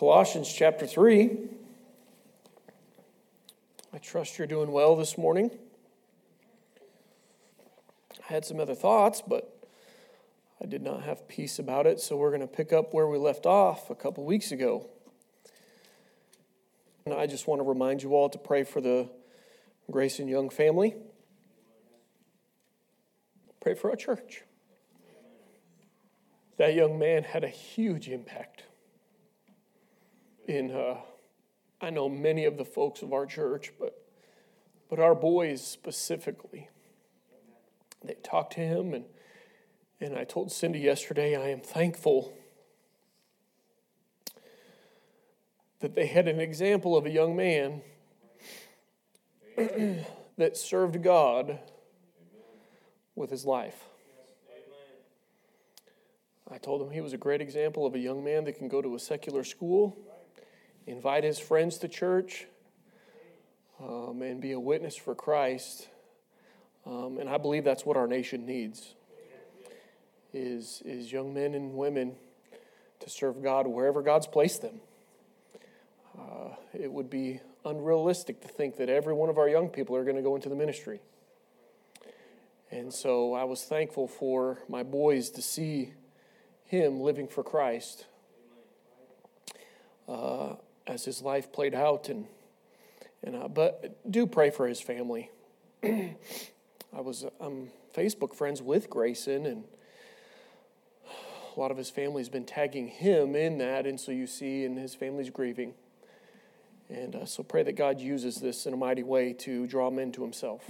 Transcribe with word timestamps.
Colossians 0.00 0.50
chapter 0.50 0.86
3. 0.86 1.36
I 3.92 3.98
trust 3.98 4.38
you're 4.38 4.46
doing 4.46 4.72
well 4.72 4.96
this 4.96 5.18
morning. 5.18 5.50
I 8.18 8.32
had 8.32 8.46
some 8.46 8.60
other 8.60 8.74
thoughts, 8.74 9.20
but 9.20 9.62
I 10.58 10.64
did 10.64 10.80
not 10.80 11.02
have 11.02 11.28
peace 11.28 11.58
about 11.58 11.86
it, 11.86 12.00
so 12.00 12.16
we're 12.16 12.30
going 12.30 12.40
to 12.40 12.46
pick 12.46 12.72
up 12.72 12.94
where 12.94 13.08
we 13.08 13.18
left 13.18 13.44
off 13.44 13.90
a 13.90 13.94
couple 13.94 14.24
weeks 14.24 14.52
ago. 14.52 14.88
And 17.04 17.12
I 17.12 17.26
just 17.26 17.46
want 17.46 17.60
to 17.60 17.68
remind 17.68 18.02
you 18.02 18.14
all 18.14 18.30
to 18.30 18.38
pray 18.38 18.64
for 18.64 18.80
the 18.80 19.06
Grayson 19.90 20.28
Young 20.28 20.48
family. 20.48 20.94
Pray 23.60 23.74
for 23.74 23.90
our 23.90 23.96
church. 23.96 24.44
That 26.56 26.72
young 26.72 26.98
man 26.98 27.22
had 27.24 27.44
a 27.44 27.48
huge 27.48 28.08
impact 28.08 28.62
in, 30.50 30.70
uh, 30.72 30.96
I 31.80 31.90
know 31.90 32.08
many 32.08 32.44
of 32.44 32.56
the 32.56 32.64
folks 32.64 33.02
of 33.02 33.12
our 33.12 33.26
church, 33.26 33.72
but, 33.78 34.02
but 34.88 34.98
our 34.98 35.14
boys 35.14 35.64
specifically. 35.64 36.68
They 38.04 38.14
talked 38.22 38.54
to 38.54 38.60
him, 38.60 38.94
and, 38.94 39.04
and 40.00 40.16
I 40.16 40.24
told 40.24 40.50
Cindy 40.50 40.80
yesterday, 40.80 41.36
I 41.36 41.48
am 41.50 41.60
thankful 41.60 42.36
that 45.80 45.94
they 45.94 46.06
had 46.06 46.28
an 46.28 46.40
example 46.40 46.96
of 46.96 47.06
a 47.06 47.10
young 47.10 47.36
man 47.36 47.82
that 50.36 50.56
served 50.56 51.02
God 51.02 51.58
with 53.14 53.30
his 53.30 53.44
life. 53.44 53.84
I 56.52 56.58
told 56.58 56.82
him 56.82 56.90
he 56.90 57.00
was 57.00 57.12
a 57.12 57.16
great 57.16 57.40
example 57.40 57.86
of 57.86 57.94
a 57.94 57.98
young 57.98 58.24
man 58.24 58.44
that 58.44 58.58
can 58.58 58.66
go 58.66 58.82
to 58.82 58.96
a 58.96 58.98
secular 58.98 59.44
school, 59.44 59.96
invite 60.86 61.24
his 61.24 61.38
friends 61.38 61.78
to 61.78 61.88
church, 61.88 62.46
um, 63.80 64.22
and 64.22 64.40
be 64.40 64.52
a 64.52 64.60
witness 64.60 64.96
for 64.96 65.14
Christ. 65.14 65.88
Um, 66.86 67.18
and 67.18 67.28
I 67.28 67.38
believe 67.38 67.64
that's 67.64 67.84
what 67.84 67.96
our 67.96 68.06
nation 68.06 68.46
needs 68.46 68.94
is, 70.32 70.82
is 70.84 71.10
young 71.10 71.34
men 71.34 71.54
and 71.54 71.74
women 71.74 72.14
to 73.00 73.10
serve 73.10 73.42
God 73.42 73.66
wherever 73.66 74.02
God's 74.02 74.26
placed 74.26 74.62
them. 74.62 74.80
Uh, 76.18 76.54
it 76.72 76.90
would 76.90 77.10
be 77.10 77.40
unrealistic 77.64 78.40
to 78.42 78.48
think 78.48 78.76
that 78.76 78.88
every 78.88 79.14
one 79.14 79.28
of 79.28 79.38
our 79.38 79.48
young 79.48 79.68
people 79.68 79.96
are 79.96 80.04
going 80.04 80.16
to 80.16 80.22
go 80.22 80.36
into 80.36 80.48
the 80.48 80.54
ministry. 80.54 81.00
And 82.70 82.92
so 82.92 83.34
I 83.34 83.44
was 83.44 83.64
thankful 83.64 84.06
for 84.06 84.58
my 84.68 84.82
boys 84.82 85.30
to 85.30 85.42
see 85.42 85.92
him 86.64 87.00
living 87.00 87.26
for 87.26 87.42
Christ 87.42 88.06
uh, 90.08 90.54
as 90.90 91.04
his 91.04 91.22
life 91.22 91.52
played 91.52 91.74
out. 91.74 92.08
And, 92.08 92.26
and 93.22 93.36
uh, 93.36 93.48
but 93.48 93.98
do 94.10 94.26
pray 94.26 94.50
for 94.50 94.66
his 94.66 94.80
family. 94.80 95.30
I 95.82 97.00
was 97.00 97.24
I'm 97.40 97.70
Facebook 97.94 98.34
friends 98.34 98.60
with 98.60 98.90
Grayson, 98.90 99.46
and 99.46 99.64
a 101.56 101.60
lot 101.60 101.70
of 101.70 101.76
his 101.76 101.90
family's 101.90 102.28
been 102.28 102.44
tagging 102.44 102.88
him 102.88 103.36
in 103.36 103.58
that, 103.58 103.86
and 103.86 103.98
so 103.98 104.12
you 104.12 104.26
see, 104.26 104.64
and 104.64 104.76
his 104.76 104.94
family's 104.94 105.30
grieving. 105.30 105.74
And 106.88 107.14
uh, 107.14 107.24
so 107.24 107.44
pray 107.44 107.62
that 107.62 107.76
God 107.76 108.00
uses 108.00 108.36
this 108.36 108.66
in 108.66 108.74
a 108.74 108.76
mighty 108.76 109.04
way 109.04 109.32
to 109.34 109.68
draw 109.68 109.90
men 109.90 110.10
to 110.12 110.22
himself. 110.22 110.68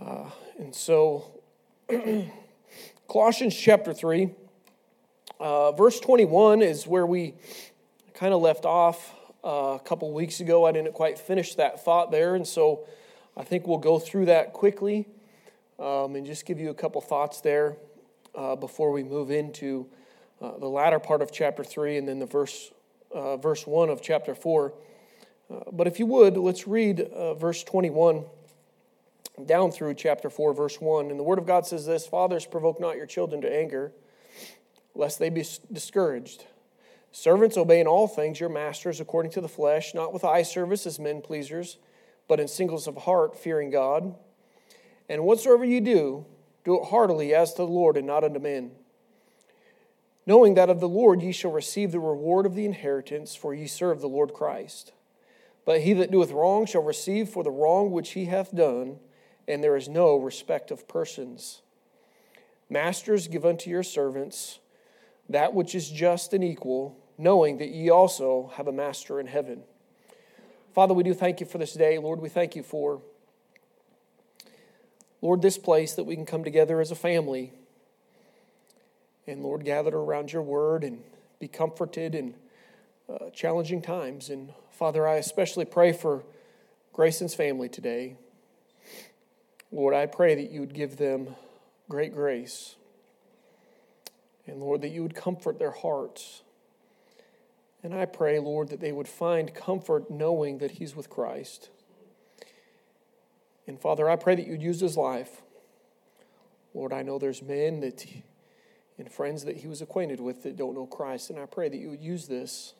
Uh, 0.00 0.30
and 0.58 0.72
so, 0.72 1.40
Colossians 3.08 3.56
chapter 3.56 3.92
3, 3.92 4.30
uh, 5.40 5.72
verse 5.72 5.98
21 5.98 6.62
is 6.62 6.86
where 6.86 7.04
we 7.04 7.34
kind 8.14 8.34
of 8.34 8.40
left 8.40 8.64
off 8.64 9.14
uh, 9.44 9.76
a 9.76 9.80
couple 9.84 10.12
weeks 10.12 10.40
ago. 10.40 10.66
I 10.66 10.72
didn't 10.72 10.92
quite 10.92 11.18
finish 11.18 11.54
that 11.56 11.84
thought 11.84 12.10
there, 12.10 12.34
and 12.34 12.46
so 12.46 12.86
I 13.36 13.44
think 13.44 13.66
we'll 13.66 13.78
go 13.78 13.98
through 13.98 14.26
that 14.26 14.52
quickly 14.52 15.08
um, 15.78 16.14
and 16.16 16.26
just 16.26 16.46
give 16.46 16.60
you 16.60 16.70
a 16.70 16.74
couple 16.74 17.00
thoughts 17.00 17.40
there 17.40 17.76
uh, 18.34 18.56
before 18.56 18.92
we 18.92 19.02
move 19.02 19.30
into 19.30 19.86
uh, 20.40 20.58
the 20.58 20.68
latter 20.68 20.98
part 20.98 21.22
of 21.22 21.32
chapter 21.32 21.64
3 21.64 21.98
and 21.98 22.08
then 22.08 22.18
the 22.18 22.26
verse 22.26 22.72
uh, 23.12 23.36
verse 23.36 23.66
1 23.66 23.90
of 23.90 24.00
chapter 24.02 24.34
4. 24.34 24.72
Uh, 25.50 25.60
but 25.72 25.86
if 25.86 25.98
you 25.98 26.06
would, 26.06 26.36
let's 26.36 26.66
read 26.66 27.00
uh, 27.00 27.34
verse 27.34 27.62
21 27.62 28.24
down 29.46 29.70
through 29.70 29.94
chapter 29.94 30.30
4, 30.30 30.54
verse 30.54 30.80
1. 30.80 31.10
And 31.10 31.18
the 31.18 31.24
Word 31.24 31.38
of 31.38 31.46
God 31.46 31.66
says 31.66 31.86
this 31.86 32.06
Fathers, 32.06 32.46
provoke 32.46 32.80
not 32.80 32.96
your 32.96 33.06
children 33.06 33.40
to 33.42 33.52
anger, 33.52 33.92
lest 34.94 35.18
they 35.18 35.30
be 35.30 35.44
discouraged. 35.72 36.46
Servants, 37.12 37.56
obey 37.56 37.80
in 37.80 37.86
all 37.86 38.08
things 38.08 38.40
your 38.40 38.48
masters 38.48 39.00
according 39.00 39.30
to 39.32 39.40
the 39.40 39.48
flesh, 39.48 39.94
not 39.94 40.12
with 40.12 40.24
eye 40.24 40.42
service 40.42 40.86
as 40.86 40.98
men 40.98 41.20
pleasers, 41.20 41.78
but 42.26 42.40
in 42.40 42.48
singleness 42.48 42.86
of 42.86 42.96
heart, 42.96 43.36
fearing 43.38 43.70
God. 43.70 44.14
And 45.08 45.24
whatsoever 45.24 45.64
you 45.64 45.80
do, 45.80 46.26
do 46.64 46.80
it 46.80 46.86
heartily 46.86 47.34
as 47.34 47.52
to 47.52 47.58
the 47.58 47.68
Lord 47.68 47.96
and 47.96 48.06
not 48.06 48.24
unto 48.24 48.40
men 48.40 48.72
knowing 50.26 50.54
that 50.54 50.70
of 50.70 50.80
the 50.80 50.88
Lord 50.88 51.22
ye 51.22 51.32
shall 51.32 51.50
receive 51.50 51.92
the 51.92 52.00
reward 52.00 52.46
of 52.46 52.54
the 52.54 52.64
inheritance, 52.64 53.34
for 53.34 53.54
ye 53.54 53.66
serve 53.66 54.00
the 54.00 54.08
Lord 54.08 54.32
Christ. 54.32 54.92
But 55.64 55.80
he 55.80 55.92
that 55.94 56.10
doeth 56.10 56.30
wrong 56.30 56.66
shall 56.66 56.82
receive 56.82 57.28
for 57.28 57.42
the 57.42 57.50
wrong 57.50 57.90
which 57.90 58.10
he 58.10 58.26
hath 58.26 58.54
done, 58.54 58.98
and 59.48 59.62
there 59.62 59.76
is 59.76 59.88
no 59.88 60.16
respect 60.16 60.70
of 60.70 60.88
persons. 60.88 61.62
Masters, 62.70 63.28
give 63.28 63.44
unto 63.44 63.68
your 63.68 63.82
servants 63.82 64.60
that 65.28 65.54
which 65.54 65.74
is 65.74 65.90
just 65.90 66.32
and 66.32 66.42
equal, 66.44 66.98
knowing 67.22 67.58
that 67.58 67.68
ye 67.68 67.88
also 67.90 68.52
have 68.56 68.66
a 68.66 68.72
master 68.72 69.20
in 69.20 69.26
heaven. 69.26 69.62
Father, 70.74 70.94
we 70.94 71.02
do 71.02 71.14
thank 71.14 71.40
you 71.40 71.46
for 71.46 71.58
this 71.58 71.74
day. 71.74 71.98
Lord, 71.98 72.20
we 72.20 72.28
thank 72.28 72.56
you 72.56 72.62
for, 72.62 73.02
Lord, 75.20 75.42
this 75.42 75.58
place 75.58 75.94
that 75.94 76.04
we 76.04 76.16
can 76.16 76.26
come 76.26 76.44
together 76.44 76.80
as 76.80 76.90
a 76.90 76.96
family 76.96 77.52
and 79.26 79.42
Lord, 79.42 79.64
gather 79.64 79.96
around 79.96 80.32
your 80.32 80.42
word 80.42 80.82
and 80.82 81.02
be 81.38 81.48
comforted 81.48 82.14
in 82.14 82.34
uh, 83.08 83.30
challenging 83.30 83.80
times. 83.80 84.30
And 84.30 84.52
Father, 84.70 85.06
I 85.06 85.16
especially 85.16 85.64
pray 85.64 85.92
for 85.92 86.24
Grayson's 86.92 87.34
family 87.34 87.68
today. 87.68 88.16
Lord, 89.70 89.94
I 89.94 90.06
pray 90.06 90.34
that 90.34 90.50
you 90.50 90.60
would 90.60 90.74
give 90.74 90.96
them 90.96 91.36
great 91.88 92.12
grace. 92.14 92.76
And 94.46 94.60
Lord, 94.60 94.82
that 94.82 94.88
you 94.88 95.02
would 95.02 95.14
comfort 95.14 95.58
their 95.58 95.70
hearts. 95.70 96.42
And 97.82 97.94
I 97.94 98.04
pray, 98.04 98.38
Lord, 98.38 98.68
that 98.68 98.80
they 98.80 98.92
would 98.92 99.08
find 99.08 99.54
comfort 99.54 100.10
knowing 100.10 100.58
that 100.58 100.72
he's 100.72 100.94
with 100.94 101.10
Christ. 101.10 101.70
And 103.66 103.80
Father, 103.80 104.08
I 104.08 104.16
pray 104.16 104.34
that 104.34 104.46
you'd 104.46 104.62
use 104.62 104.80
his 104.80 104.96
life. 104.96 105.42
Lord, 106.74 106.92
I 106.92 107.02
know 107.02 107.18
there's 107.18 107.42
men 107.42 107.80
that 107.80 108.04
and 108.98 109.10
friends 109.10 109.44
that 109.44 109.58
he 109.58 109.66
was 109.66 109.82
acquainted 109.82 110.20
with 110.20 110.42
that 110.42 110.56
don't 110.56 110.74
know 110.74 110.86
Christ. 110.86 111.30
And 111.30 111.38
I 111.38 111.46
pray 111.46 111.68
that 111.68 111.76
you 111.76 111.90
would 111.90 112.02
use 112.02 112.28
this 112.28 112.74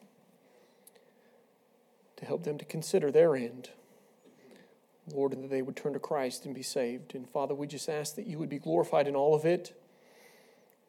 to 2.16 2.24
help 2.24 2.44
them 2.44 2.58
to 2.58 2.64
consider 2.64 3.10
their 3.10 3.34
end. 3.34 3.70
Lord, 5.12 5.32
and 5.32 5.42
that 5.42 5.50
they 5.50 5.62
would 5.62 5.74
turn 5.74 5.94
to 5.94 5.98
Christ 5.98 6.44
and 6.46 6.54
be 6.54 6.62
saved. 6.62 7.16
And 7.16 7.28
Father, 7.28 7.54
we 7.54 7.66
just 7.66 7.88
ask 7.88 8.14
that 8.14 8.26
you 8.26 8.38
would 8.38 8.48
be 8.48 8.60
glorified 8.60 9.08
in 9.08 9.16
all 9.16 9.34
of 9.34 9.44
it. 9.44 9.76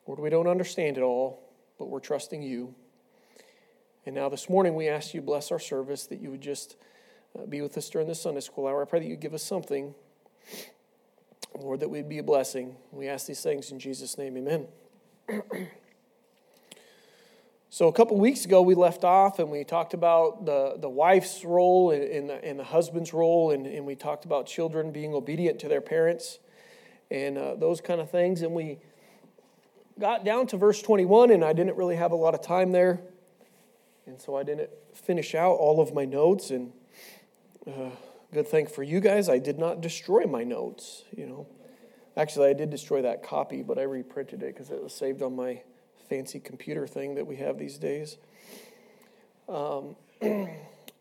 Lord, 0.06 0.20
we 0.20 0.30
don't 0.30 0.48
understand 0.48 0.98
it 0.98 1.02
all, 1.02 1.42
but 1.80 1.90
we're 1.90 2.00
trusting 2.00 2.44
you. 2.44 2.76
And 4.06 4.16
now 4.16 4.28
this 4.28 4.50
morning 4.50 4.76
we 4.76 4.90
ask 4.90 5.14
you 5.14 5.22
bless 5.22 5.50
our 5.50 5.60
service, 5.60 6.08
that 6.08 6.20
you 6.20 6.30
would 6.30 6.42
just 6.42 6.76
uh, 7.40 7.46
be 7.46 7.62
with 7.62 7.78
us 7.78 7.90
during 7.90 8.08
the 8.08 8.16
Sunday 8.16 8.42
school 8.42 8.68
hour. 8.68 8.82
I 8.82 8.86
pray 8.86 9.00
that 9.00 9.08
you 9.08 9.16
give 9.16 9.34
us 9.34 9.44
something, 9.44 9.96
Lord, 11.58 11.80
that 11.80 11.90
we'd 11.90 12.10
be 12.10 12.18
a 12.18 12.24
blessing. 12.24 12.76
We 12.92 13.08
ask 13.08 13.28
these 13.28 13.42
things 13.42 13.72
in 13.72 13.80
Jesus' 13.80 14.18
name, 14.18 14.36
amen. 14.36 14.68
so 17.70 17.88
a 17.88 17.94
couple 17.94 18.20
weeks 18.20 18.44
ago 18.44 18.62
we 18.62 18.76
left 18.76 19.06
off 19.06 19.40
and 19.40 19.50
we 19.50 19.64
talked 19.64 19.94
about 19.94 20.46
the, 20.46 20.76
the 20.78 20.90
wife's 20.90 21.46
role 21.46 21.92
and, 21.92 22.30
the, 22.30 22.44
and 22.44 22.60
the 22.60 22.66
husband's 22.66 23.14
role 23.14 23.52
and, 23.52 23.66
and 23.66 23.86
we 23.86 23.96
talked 23.96 24.26
about 24.26 24.48
children 24.48 24.92
being 24.92 25.14
obedient 25.14 25.60
to 25.60 25.70
their 25.70 25.80
parents 25.80 26.40
and 27.10 27.38
uh, 27.38 27.56
those 27.56 27.80
kind 27.80 28.02
of 28.02 28.12
things 28.12 28.42
and 28.42 28.52
we 28.52 28.80
got 29.98 30.26
down 30.26 30.46
to 30.46 30.58
verse 30.58 30.82
21 30.82 31.32
and 31.32 31.44
i 31.44 31.54
didn't 31.54 31.78
really 31.78 31.96
have 31.96 32.12
a 32.12 32.16
lot 32.16 32.34
of 32.34 32.42
time 32.42 32.74
there 32.74 33.00
and 34.06 34.20
so 34.22 34.36
i 34.36 34.44
didn't 34.44 34.70
finish 34.94 35.36
out 35.36 35.54
all 35.54 35.82
of 35.82 35.94
my 35.94 36.06
notes 36.06 36.50
and 36.50 36.72
uh, 37.68 37.90
good 38.34 38.48
thing 38.48 38.68
for 38.68 38.84
you 38.84 39.00
guys 39.00 39.30
i 39.30 39.38
did 39.38 39.58
not 39.58 39.82
destroy 39.82 40.24
my 40.26 40.44
notes 40.44 41.04
you 41.16 41.26
know 41.26 41.48
Actually, 42.16 42.50
I 42.50 42.54
did 42.54 42.70
destroy 42.70 43.02
that 43.02 43.24
copy, 43.24 43.64
but 43.64 43.80
I 43.80 43.84
reprinted 43.84 44.44
it 44.44 44.54
because 44.54 44.70
it 44.70 44.82
was 44.82 44.94
saved 44.94 45.24
on 45.24 45.36
my 45.36 45.62
fancy 46.10 46.40
computer 46.40 46.86
thing 46.86 47.16
that 47.16 47.26
we 47.26 47.38
have 47.38 47.58
these 47.58 47.78
days. 47.80 48.18
Um, 49.50 49.96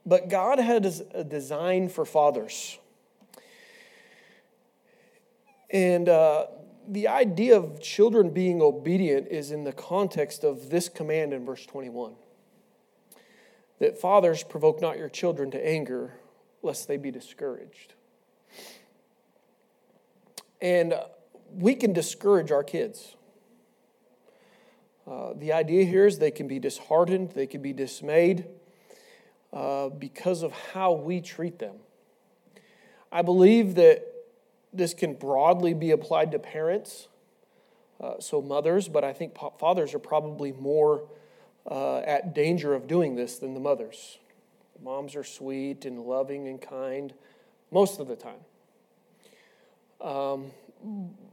but 0.07 0.31
God 0.31 0.59
had 0.59 0.87
a 1.13 1.23
design 1.23 1.91
for 1.91 2.07
fathers. 2.07 2.79
And 5.71 6.09
uh, 6.09 6.47
the 6.89 7.09
idea 7.09 7.59
of 7.59 7.83
children 7.83 8.31
being 8.31 8.63
obedient 8.63 9.29
is 9.29 9.51
in 9.51 9.65
the 9.65 9.73
context 9.73 10.45
of 10.45 10.71
this 10.71 10.89
command 10.89 11.35
in 11.35 11.45
verse 11.45 11.67
21. 11.67 12.15
That 13.83 13.99
fathers 13.99 14.45
provoke 14.45 14.81
not 14.81 14.97
your 14.97 15.09
children 15.09 15.51
to 15.51 15.69
anger, 15.69 16.13
lest 16.63 16.87
they 16.87 16.97
be 16.97 17.11
discouraged. 17.11 17.95
And 20.61 20.95
we 21.53 21.75
can 21.75 21.93
discourage 21.93 22.53
our 22.53 22.63
kids. 22.63 23.17
Uh, 25.05 25.33
the 25.35 25.53
idea 25.53 25.85
here 25.85 26.07
is 26.07 26.21
they 26.21 26.31
can 26.31 26.47
be 26.47 26.61
disheartened, 26.61 27.33
they 27.33 27.49
can 27.49 27.61
be 27.61 27.73
dismayed 27.73 28.47
uh, 29.53 29.89
because 29.89 30.45
of 30.45 30.53
how 30.73 30.93
we 30.93 31.21
treat 31.21 31.59
them. 31.59 31.75
I 33.11 33.23
believe 33.23 33.75
that 33.75 34.05
this 34.73 34.95
can 34.95 35.15
broadly 35.15 35.75
be 35.75 35.91
applied 35.91 36.31
to 36.31 36.39
parents, 36.39 37.09
uh, 38.01 38.21
so 38.21 38.41
mothers, 38.41 38.87
but 38.87 39.03
I 39.03 39.13
think 39.13 39.37
fathers 39.59 39.93
are 39.93 39.99
probably 39.99 40.53
more 40.53 41.09
uh, 41.71 41.99
at 41.99 42.35
danger 42.35 42.75
of 42.75 42.87
doing 42.87 43.15
this 43.17 43.39
than 43.39 43.55
the 43.55 43.61
mothers. 43.61 44.19
Moms 44.83 45.15
are 45.15 45.25
sweet 45.25 45.85
and 45.85 46.01
loving 46.01 46.49
and 46.49 46.61
kind 46.61 47.15
most 47.71 48.01
of 48.01 48.09
the 48.09 48.17
time. 48.17 48.41
Um, 50.01 50.51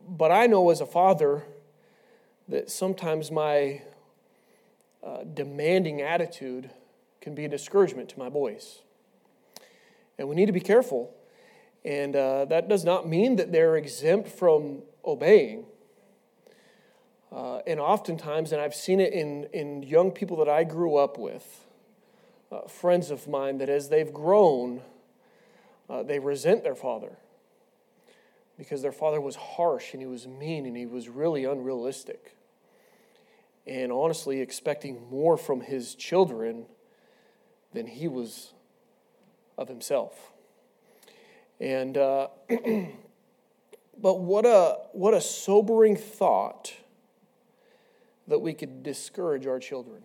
but 0.07 0.31
I 0.31 0.45
know 0.45 0.69
as 0.69 0.81
a 0.81 0.85
father 0.85 1.43
that 2.47 2.69
sometimes 2.69 3.31
my 3.31 3.81
uh, 5.03 5.23
demanding 5.33 6.01
attitude 6.01 6.69
can 7.21 7.35
be 7.35 7.45
a 7.45 7.49
discouragement 7.49 8.09
to 8.09 8.19
my 8.19 8.29
boys. 8.29 8.79
And 10.17 10.27
we 10.27 10.35
need 10.35 10.47
to 10.47 10.51
be 10.51 10.59
careful. 10.59 11.15
And 11.85 12.15
uh, 12.15 12.45
that 12.45 12.67
does 12.67 12.83
not 12.83 13.07
mean 13.07 13.37
that 13.37 13.51
they're 13.51 13.77
exempt 13.77 14.29
from 14.29 14.83
obeying. 15.05 15.65
Uh, 17.31 17.59
and 17.67 17.79
oftentimes, 17.79 18.51
and 18.51 18.59
I've 18.59 18.73
seen 18.73 18.99
it 18.99 19.13
in, 19.13 19.45
in 19.53 19.83
young 19.83 20.11
people 20.11 20.37
that 20.37 20.49
I 20.49 20.63
grew 20.63 20.95
up 20.95 21.17
with, 21.17 21.67
uh, 22.51 22.61
friends 22.61 23.11
of 23.11 23.27
mine, 23.27 23.59
that 23.59 23.69
as 23.69 23.89
they've 23.89 24.11
grown, 24.11 24.81
uh, 25.89 26.01
they 26.01 26.17
resent 26.17 26.63
their 26.63 26.75
father 26.75 27.17
because 28.57 28.81
their 28.81 28.91
father 28.91 29.21
was 29.21 29.35
harsh 29.35 29.93
and 29.93 30.01
he 30.01 30.07
was 30.07 30.27
mean 30.27 30.65
and 30.65 30.75
he 30.75 30.85
was 30.85 31.07
really 31.07 31.45
unrealistic. 31.45 32.35
And 33.67 33.91
honestly, 33.91 34.41
expecting 34.41 35.07
more 35.09 35.37
from 35.37 35.61
his 35.61 35.93
children 35.93 36.65
than 37.73 37.85
he 37.85 38.07
was 38.07 38.53
of 39.57 39.67
himself. 39.67 40.31
And, 41.59 41.95
uh, 41.95 42.29
but 43.97 44.19
what 44.19 44.45
a, 44.45 44.77
what 44.93 45.13
a 45.13 45.21
sobering 45.21 45.95
thought 45.95 46.73
that 48.29 48.39
we 48.39 48.53
could 48.53 48.83
discourage 48.83 49.45
our 49.45 49.59
children. 49.59 50.03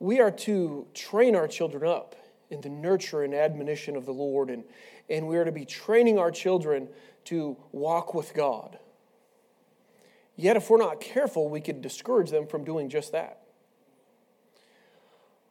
We 0.00 0.20
are 0.20 0.30
to 0.30 0.86
train 0.94 1.34
our 1.34 1.48
children 1.48 1.88
up 1.88 2.14
in 2.50 2.60
the 2.60 2.68
nurture 2.68 3.22
and 3.22 3.34
admonition 3.34 3.96
of 3.96 4.04
the 4.04 4.12
Lord, 4.12 4.50
and, 4.50 4.64
and 5.08 5.26
we 5.26 5.36
are 5.36 5.44
to 5.44 5.52
be 5.52 5.64
training 5.64 6.18
our 6.18 6.30
children 6.30 6.88
to 7.24 7.56
walk 7.72 8.14
with 8.14 8.34
God. 8.34 8.78
Yet, 10.36 10.56
if 10.56 10.70
we're 10.70 10.78
not 10.78 11.00
careful, 11.00 11.48
we 11.48 11.60
could 11.60 11.82
discourage 11.82 12.30
them 12.30 12.46
from 12.46 12.64
doing 12.64 12.88
just 12.88 13.12
that. 13.12 13.40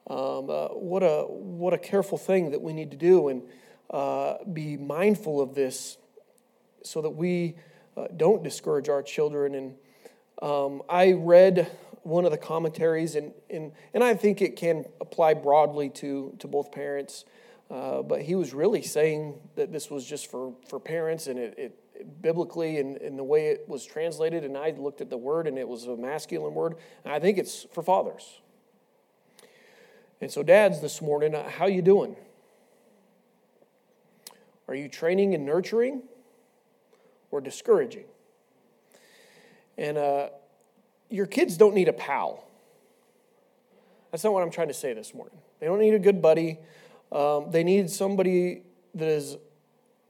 Um, 0.10 0.50
uh, 0.50 0.70
what, 0.70 1.04
a, 1.04 1.24
what 1.28 1.74
a 1.74 1.78
careful 1.78 2.18
thing 2.18 2.52
that 2.52 2.62
we 2.62 2.72
need 2.72 2.92
to 2.92 2.98
do 2.98 3.28
and 3.28 3.42
uh, 3.90 4.36
be 4.52 4.78
mindful 4.78 5.42
of 5.42 5.56
this 5.56 5.98
so 6.84 7.02
that 7.02 7.10
we 7.10 7.56
uh, 7.98 8.08
don't 8.16 8.44
discourage 8.44 8.90
our 8.90 9.02
children. 9.02 9.56
And 9.56 9.76
um, 10.42 10.84
I 10.88 11.14
read 11.14 11.72
one 12.04 12.26
of 12.26 12.32
the 12.32 12.38
commentaries, 12.38 13.16
and, 13.16 13.34
and, 13.50 13.72
and 13.94 14.04
I 14.04 14.14
think 14.14 14.42
it 14.42 14.56
can 14.56 14.86
apply 15.02 15.34
broadly 15.34 15.90
to, 15.90 16.36
to 16.40 16.48
both 16.48 16.72
parents. 16.72 17.26
Uh, 17.70 18.02
but 18.02 18.22
he 18.22 18.36
was 18.36 18.54
really 18.54 18.82
saying 18.82 19.36
that 19.56 19.74
this 19.74 19.90
was 19.90 20.06
just 20.06 20.32
for, 20.32 20.54
for 20.70 20.80
parents, 20.80 21.28
and 21.28 21.38
it, 21.38 21.56
it 21.58 22.22
biblically 22.22 22.80
and 22.80 22.98
in 22.98 23.18
the 23.18 23.24
way 23.24 23.48
it 23.48 23.68
was 23.68 23.84
translated. 23.84 24.44
And 24.44 24.56
I 24.56 24.72
looked 24.72 25.02
at 25.02 25.10
the 25.10 25.18
word, 25.18 25.48
and 25.48 25.58
it 25.58 25.68
was 25.68 25.86
a 25.86 25.98
masculine 25.98 26.54
word. 26.54 26.76
And 27.04 27.14
I 27.14 27.20
think 27.20 27.38
it's 27.38 27.66
for 27.74 27.82
fathers. 27.82 28.40
And 30.22 30.32
so, 30.32 30.44
dads, 30.44 30.82
this 30.82 31.02
morning, 31.02 31.36
uh, 31.36 31.50
how 31.50 31.66
you 31.66 31.82
doing? 31.82 32.16
Are 34.68 34.76
you 34.76 34.88
training 34.88 35.34
and 35.34 35.46
nurturing, 35.46 36.04
or 37.32 37.42
discouraging? 37.42 38.06
And 39.78 39.98
uh, 39.98 40.30
your 41.10 41.26
kids 41.26 41.58
don't 41.58 41.76
need 41.76 41.88
a 41.88 41.94
pal. 41.94 42.44
That's 44.12 44.24
not 44.24 44.34
what 44.34 44.44
I'm 44.44 44.52
trying 44.52 44.70
to 44.70 44.74
say 44.74 44.94
this 44.94 45.14
morning. 45.14 45.38
They 45.60 45.68
don't 45.68 45.80
need 45.80 45.94
a 45.94 46.00
good 46.00 46.22
buddy. 46.22 46.60
Um, 47.12 47.52
they 47.52 47.64
need 47.64 47.90
somebody 47.90 48.64
that 48.96 49.08
is 49.08 49.38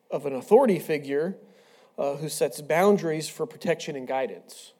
of 0.09 0.25
an 0.25 0.33
authority 0.33 0.79
figure 0.79 1.35
uh, 1.97 2.15
who 2.15 2.29
sets 2.29 2.61
boundaries 2.61 3.27
for 3.27 3.45
protection 3.45 3.95
and 3.95 4.07
guidance. 4.07 4.73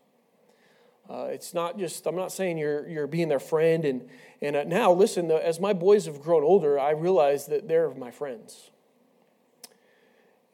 Uh, 1.10 1.28
it's 1.30 1.54
not 1.54 1.80
just, 1.80 2.06
I'm 2.06 2.16
not 2.16 2.32
saying 2.32 2.58
you're, 2.58 2.88
you're 2.88 3.08
being 3.08 3.30
their 3.30 3.40
friend. 3.40 3.86
And, 3.86 4.10
and 4.42 4.56
uh, 4.56 4.64
now, 4.66 4.92
listen, 4.92 5.32
as 5.32 5.60
my 5.60 5.74
boys 5.74 6.06
have 6.06 6.22
grown 6.22 6.44
older, 6.44 6.80
I 6.80 6.92
realize 6.92 7.46
that 7.48 7.68
they're 7.68 7.90
my 7.92 8.12
friends. 8.12 8.72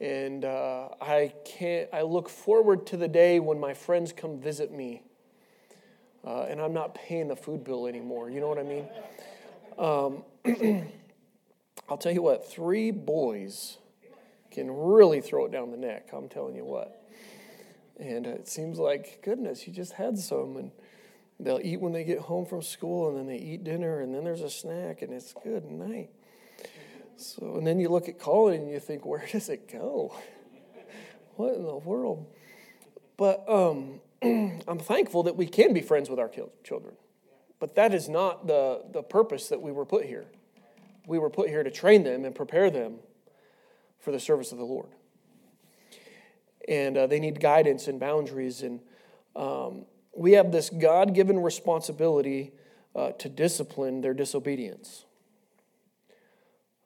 And 0.04 0.44
uh, 0.44 0.90
I 1.00 1.34
can't, 1.46 1.88
I 1.94 2.02
look 2.02 2.28
forward 2.28 2.86
to 2.88 2.98
the 2.98 3.08
day 3.08 3.40
when 3.40 3.58
my 3.58 3.74
friends 3.74 4.12
come 4.12 4.38
visit 4.38 4.70
me. 4.70 5.02
Uh, 6.28 6.42
and 6.42 6.60
I'm 6.60 6.74
not 6.74 6.94
paying 6.94 7.30
the 7.30 7.38
food 7.38 7.64
bill 7.64 7.88
anymore. 7.88 8.30
You 8.30 8.42
know 8.42 8.50
what 8.50 8.60
I 8.60 8.64
mean? 8.64 8.86
Um, 9.80 10.84
I'll 11.90 11.98
tell 11.98 12.12
you 12.12 12.22
what, 12.22 12.52
three 12.52 12.92
boys 12.92 13.78
can 14.52 14.70
really 14.70 15.22
throw 15.22 15.46
it 15.46 15.54
down 15.54 15.72
the 15.72 15.78
neck. 15.78 16.10
I'm 16.12 16.28
telling 16.28 16.58
you 16.58 16.66
what. 16.66 17.02
And 17.98 18.28
it 18.28 18.50
seems 18.50 18.80
like, 18.80 19.22
goodness, 19.24 19.66
you 19.66 19.72
just 19.72 19.94
had 19.94 20.18
some. 20.18 20.58
And 20.58 20.72
they'll 21.40 21.62
eat 21.64 21.80
when 21.80 21.94
they 21.94 22.04
get 22.04 22.20
home 22.20 22.46
from 22.46 22.62
school, 22.62 23.08
and 23.08 23.18
then 23.18 23.28
they 23.28 23.38
eat 23.38 23.64
dinner, 23.64 24.02
and 24.02 24.14
then 24.14 24.26
there's 24.26 24.42
a 24.42 24.50
snack, 24.50 25.02
and 25.02 25.14
it's 25.14 25.34
good 25.46 25.72
night. 25.72 26.10
So, 27.18 27.56
and 27.58 27.66
then 27.66 27.80
you 27.80 27.90
look 27.90 28.10
at 28.10 28.20
Colin 28.20 28.62
and 28.62 28.72
you 28.72 28.80
think, 28.80 29.06
where 29.06 29.26
does 29.32 29.50
it 29.50 29.72
go? 29.72 30.16
What 31.36 31.56
in 31.56 31.64
the 31.64 31.76
world? 31.76 32.28
But 33.18 33.44
um, 33.50 34.02
I'm 34.22 34.78
thankful 34.78 35.24
that 35.24 35.36
we 35.36 35.48
can 35.48 35.74
be 35.74 35.82
friends 35.82 36.08
with 36.08 36.20
our 36.20 36.30
children. 36.64 36.96
But 37.60 37.76
that 37.76 37.94
is 37.94 38.08
not 38.08 38.46
the, 38.46 38.84
the 38.92 39.02
purpose 39.02 39.50
that 39.50 39.62
we 39.62 39.72
were 39.72 39.86
put 39.86 40.06
here. 40.06 40.26
We 41.08 41.18
were 41.18 41.30
put 41.30 41.50
here 41.50 41.64
to 41.64 41.72
train 41.72 42.04
them 42.04 42.24
and 42.24 42.36
prepare 42.36 42.70
them 42.70 43.00
for 44.00 44.12
the 44.12 44.20
service 44.20 44.52
of 44.52 44.58
the 44.58 44.64
Lord. 44.64 44.90
And 46.68 46.98
uh, 46.98 47.08
they 47.08 47.20
need 47.20 47.40
guidance 47.40 47.88
and 47.88 48.00
boundaries. 48.00 48.62
And 48.62 48.80
um, 49.36 49.86
we 50.16 50.34
have 50.34 50.52
this 50.52 50.70
God 50.70 51.16
given 51.16 51.40
responsibility 51.40 52.52
uh, 52.96 53.12
to 53.14 53.30
discipline 53.30 54.02
their 54.02 54.14
disobedience. 54.14 55.06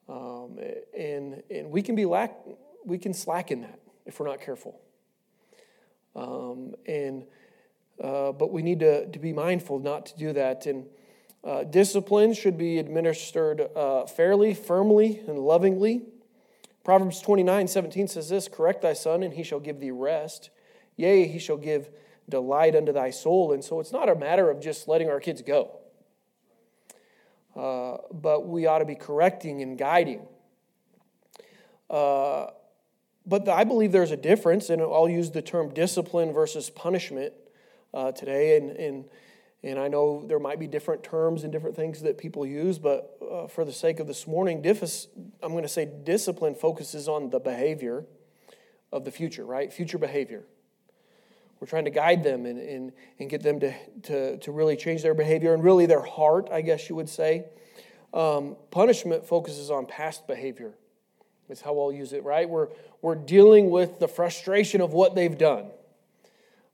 Um, 0.10 0.60
and, 0.98 1.44
and 1.50 1.70
we 1.70 1.82
can 1.82 1.96
be 1.96 2.06
lack, 2.06 2.36
we 2.86 2.98
can 2.98 3.14
slack 3.14 3.52
in 3.52 3.62
that 3.62 3.80
if 4.06 4.20
we're 4.20 4.28
not 4.28 4.42
careful. 4.42 4.80
Um, 6.16 6.74
and 6.86 7.26
uh, 8.02 8.32
but 8.32 8.52
we 8.52 8.62
need 8.62 8.80
to, 8.80 9.08
to 9.08 9.20
be 9.20 9.34
mindful 9.34 9.80
not 9.80 10.06
to 10.08 10.18
do 10.18 10.34
that. 10.34 10.66
And 10.66 10.86
uh, 11.44 11.64
discipline 11.64 12.34
should 12.34 12.58
be 12.58 12.78
administered 12.78 13.62
uh, 13.76 14.06
fairly, 14.06 14.54
firmly, 14.54 15.22
and 15.28 15.40
lovingly. 15.40 16.04
Proverbs 16.84 17.22
29 17.22 17.68
17 17.68 18.08
says 18.08 18.30
this 18.30 18.48
Correct 18.48 18.82
thy 18.82 18.94
son, 18.94 19.24
and 19.24 19.34
he 19.34 19.44
shall 19.44 19.60
give 19.60 19.80
thee 19.80 19.92
rest. 19.92 20.50
Yea, 20.96 21.28
he 21.28 21.40
shall 21.40 21.58
give 21.58 21.90
delight 22.30 22.76
unto 22.76 22.92
thy 22.92 23.10
soul. 23.10 23.54
And 23.54 23.64
so 23.64 23.80
it's 23.80 23.92
not 23.92 24.10
a 24.10 24.16
matter 24.16 24.50
of 24.50 24.60
just 24.60 24.88
letting 24.88 25.10
our 25.10 25.20
kids 25.20 25.42
go. 25.42 25.80
Uh, 27.58 27.98
but 28.12 28.48
we 28.48 28.68
ought 28.68 28.80
to 28.80 28.86
be 28.86 28.96
correcting 28.96 29.62
and 29.62 29.78
guiding. 29.78 30.22
Uh, 31.90 32.48
but 33.26 33.50
I 33.50 33.64
believe 33.64 33.92
there's 33.92 34.12
a 34.12 34.18
difference, 34.18 34.70
and 34.70 34.82
I'll 34.82 35.10
use 35.10 35.32
the 35.32 35.42
term 35.42 35.74
discipline 35.74 36.34
versus 36.34 36.70
punishment 36.70 37.34
uh, 37.94 38.12
today. 38.12 38.58
And, 38.58 38.72
and, 38.72 39.06
and 39.64 39.80
I 39.80 39.88
know 39.88 40.24
there 40.28 40.40
might 40.40 40.60
be 40.60 40.68
different 40.68 41.04
terms 41.04 41.44
and 41.44 41.52
different 41.52 41.76
things 41.76 42.02
that 42.04 42.18
people 42.18 42.46
use, 42.46 42.78
but 42.78 43.18
uh, 43.30 43.48
for 43.48 43.66
the 43.66 43.74
sake 43.74 44.00
of 44.00 44.08
this 44.08 44.28
morning, 44.28 44.58
I'm 44.58 45.52
going 45.52 45.64
to 45.64 45.68
say 45.68 45.90
discipline 46.04 46.54
focuses 46.54 47.08
on 47.08 47.32
the 47.32 47.40
behavior 47.40 48.06
of 48.92 49.04
the 49.04 49.12
future, 49.12 49.46
right? 49.46 49.74
Future 49.74 49.98
behavior. 49.98 50.46
We're 51.60 51.68
trying 51.68 51.86
to 51.86 51.92
guide 51.92 52.24
them 52.24 52.46
and, 52.46 52.60
and, 52.60 52.92
and 53.20 53.30
get 53.30 53.42
them 53.42 53.60
to, 53.62 53.74
to, 54.04 54.38
to 54.38 54.52
really 54.52 54.76
change 54.76 55.02
their 55.02 55.14
behavior 55.14 55.54
and 55.54 55.64
really 55.64 55.86
their 55.86 56.04
heart, 56.04 56.50
I 56.52 56.62
guess 56.62 56.90
you 56.90 56.96
would 56.96 57.10
say. 57.10 57.46
Um, 58.14 58.56
punishment 58.72 59.26
focuses 59.26 59.72
on 59.72 59.86
past 59.86 60.28
behavior. 60.28 60.74
That's 61.48 61.62
how 61.62 61.80
I'll 61.80 61.92
use 61.92 62.14
it, 62.14 62.24
right? 62.24 62.50
We're, 62.50 62.68
we're 63.02 63.16
dealing 63.16 63.70
with 63.70 64.00
the 64.00 64.08
frustration 64.08 64.82
of 64.82 64.94
what 64.94 65.16
they've 65.16 65.38
done, 65.38 65.68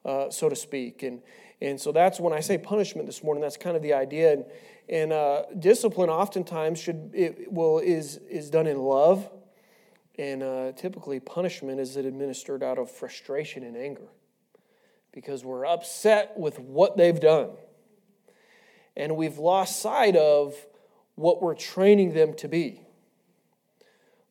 uh, 0.04 0.30
so 0.30 0.50
to 0.50 0.56
speak. 0.56 1.04
And, 1.04 1.22
And 1.62 1.80
so 1.80 1.94
that's 1.94 2.20
when 2.20 2.34
I 2.34 2.42
say 2.42 2.58
punishment 2.58 3.08
this 3.08 3.24
morning, 3.24 3.42
that's 3.42 3.56
kind 3.56 3.78
of 3.78 3.82
the 3.82 3.94
idea. 3.94 4.34
And, 4.34 4.46
and 4.90 5.14
uh, 5.14 5.44
discipline 5.58 6.10
oftentimes 6.10 6.78
should, 6.78 7.12
it 7.14 7.52
will, 7.52 7.80
is, 7.80 8.18
is 8.30 8.50
done 8.50 8.68
in 8.68 8.80
love. 8.80 9.30
And 10.18 10.44
uh, 10.44 10.74
typically 10.74 11.22
punishment 11.22 11.80
is 11.80 11.96
administered 11.96 12.64
out 12.64 12.78
of 12.78 12.92
frustration 12.92 13.64
and 13.64 13.78
anger 13.78 14.10
because 15.14 15.46
we're 15.46 15.66
upset 15.66 16.34
with 16.38 16.60
what 16.60 16.98
they've 16.98 17.20
done. 17.20 17.52
And 18.98 19.16
we've 19.16 19.38
lost 19.38 19.82
sight 19.82 20.16
of 20.16 20.56
what 21.16 21.42
we're 21.42 21.56
training 21.56 22.14
them 22.14 22.34
to 22.36 22.48
be. 22.48 22.82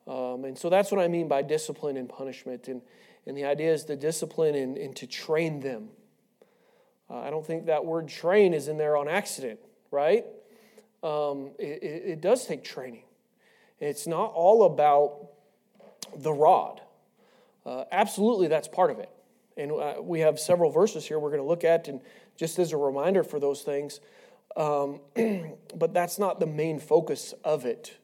Um, 0.06 0.44
and 0.44 0.58
so 0.58 0.68
that's 0.68 0.90
what 0.90 1.00
I 1.00 1.08
mean 1.08 1.28
by 1.28 1.42
discipline 1.42 1.96
and 1.96 2.08
punishment. 2.08 2.68
And, 2.68 2.82
and 3.26 3.36
the 3.36 3.44
idea 3.44 3.72
is 3.72 3.84
to 3.84 3.96
discipline 3.96 4.54
and, 4.54 4.76
and 4.76 4.94
to 4.96 5.06
train 5.06 5.60
them. 5.60 5.88
Uh, 7.08 7.20
I 7.20 7.30
don't 7.30 7.46
think 7.46 7.66
that 7.66 7.84
word 7.84 8.08
train 8.08 8.52
is 8.52 8.68
in 8.68 8.78
there 8.78 8.96
on 8.96 9.08
accident, 9.08 9.60
right? 9.90 10.24
Um, 11.02 11.52
it, 11.58 11.82
it, 11.82 12.02
it 12.06 12.20
does 12.20 12.46
take 12.46 12.64
training. 12.64 13.04
It's 13.78 14.06
not 14.06 14.32
all 14.32 14.64
about 14.64 15.28
the 16.16 16.32
rod. 16.32 16.80
Uh, 17.64 17.84
absolutely, 17.92 18.48
that's 18.48 18.68
part 18.68 18.90
of 18.90 18.98
it. 18.98 19.10
And 19.56 19.72
uh, 19.72 19.94
we 20.00 20.20
have 20.20 20.38
several 20.38 20.70
verses 20.70 21.06
here 21.06 21.18
we're 21.18 21.30
going 21.30 21.42
to 21.42 21.46
look 21.46 21.64
at, 21.64 21.88
and 21.88 22.00
just 22.36 22.58
as 22.58 22.72
a 22.72 22.76
reminder 22.76 23.22
for 23.22 23.38
those 23.38 23.62
things. 23.62 24.00
Um, 24.56 25.00
but 25.74 25.94
that's 25.94 26.18
not 26.18 26.40
the 26.40 26.46
main 26.46 26.78
focus 26.78 27.34
of 27.44 27.64
it. 27.64 27.96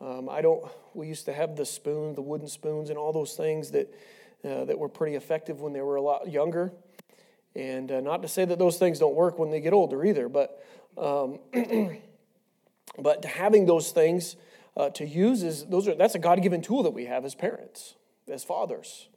Um, 0.00 0.28
I 0.28 0.40
don't. 0.40 0.64
We 0.94 1.08
used 1.08 1.24
to 1.26 1.32
have 1.32 1.56
the 1.56 1.66
spoon, 1.66 2.14
the 2.14 2.22
wooden 2.22 2.48
spoons, 2.48 2.90
and 2.90 2.98
all 2.98 3.12
those 3.12 3.34
things 3.34 3.72
that 3.72 3.92
uh, 4.44 4.64
that 4.64 4.78
were 4.78 4.88
pretty 4.88 5.16
effective 5.16 5.60
when 5.60 5.72
they 5.72 5.80
were 5.80 5.96
a 5.96 6.02
lot 6.02 6.30
younger. 6.30 6.72
And 7.56 7.90
uh, 7.90 8.00
not 8.00 8.22
to 8.22 8.28
say 8.28 8.44
that 8.44 8.58
those 8.58 8.78
things 8.78 9.00
don't 9.00 9.14
work 9.14 9.38
when 9.38 9.50
they 9.50 9.60
get 9.60 9.72
older 9.72 10.04
either, 10.04 10.28
but 10.28 10.64
um, 10.96 11.40
but 12.98 13.24
having 13.24 13.66
those 13.66 13.90
things 13.90 14.36
uh, 14.76 14.90
to 14.90 15.06
use 15.06 15.42
is 15.42 15.66
those 15.66 15.88
are 15.88 15.94
that's 15.94 16.14
a 16.14 16.20
God 16.20 16.40
given 16.42 16.62
tool 16.62 16.84
that 16.84 16.92
we 16.92 17.06
have 17.06 17.24
as 17.24 17.34
parents, 17.34 17.94
as 18.28 18.44
fathers, 18.44 19.08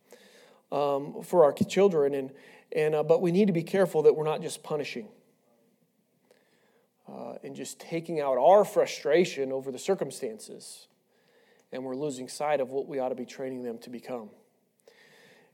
um, 0.71 1.21
for 1.23 1.43
our 1.43 1.53
children, 1.53 2.13
and 2.13 2.31
and 2.73 2.95
uh, 2.95 3.03
but 3.03 3.21
we 3.21 3.31
need 3.31 3.47
to 3.47 3.53
be 3.53 3.63
careful 3.63 4.03
that 4.03 4.15
we're 4.15 4.25
not 4.25 4.41
just 4.41 4.63
punishing 4.63 5.07
uh, 7.07 7.33
and 7.43 7.55
just 7.55 7.79
taking 7.79 8.19
out 8.19 8.37
our 8.37 8.63
frustration 8.63 9.51
over 9.51 9.71
the 9.71 9.79
circumstances, 9.79 10.87
and 11.71 11.83
we're 11.83 11.95
losing 11.95 12.27
sight 12.27 12.61
of 12.61 12.69
what 12.69 12.87
we 12.87 12.99
ought 12.99 13.09
to 13.09 13.15
be 13.15 13.25
training 13.25 13.63
them 13.63 13.77
to 13.79 13.89
become. 13.89 14.29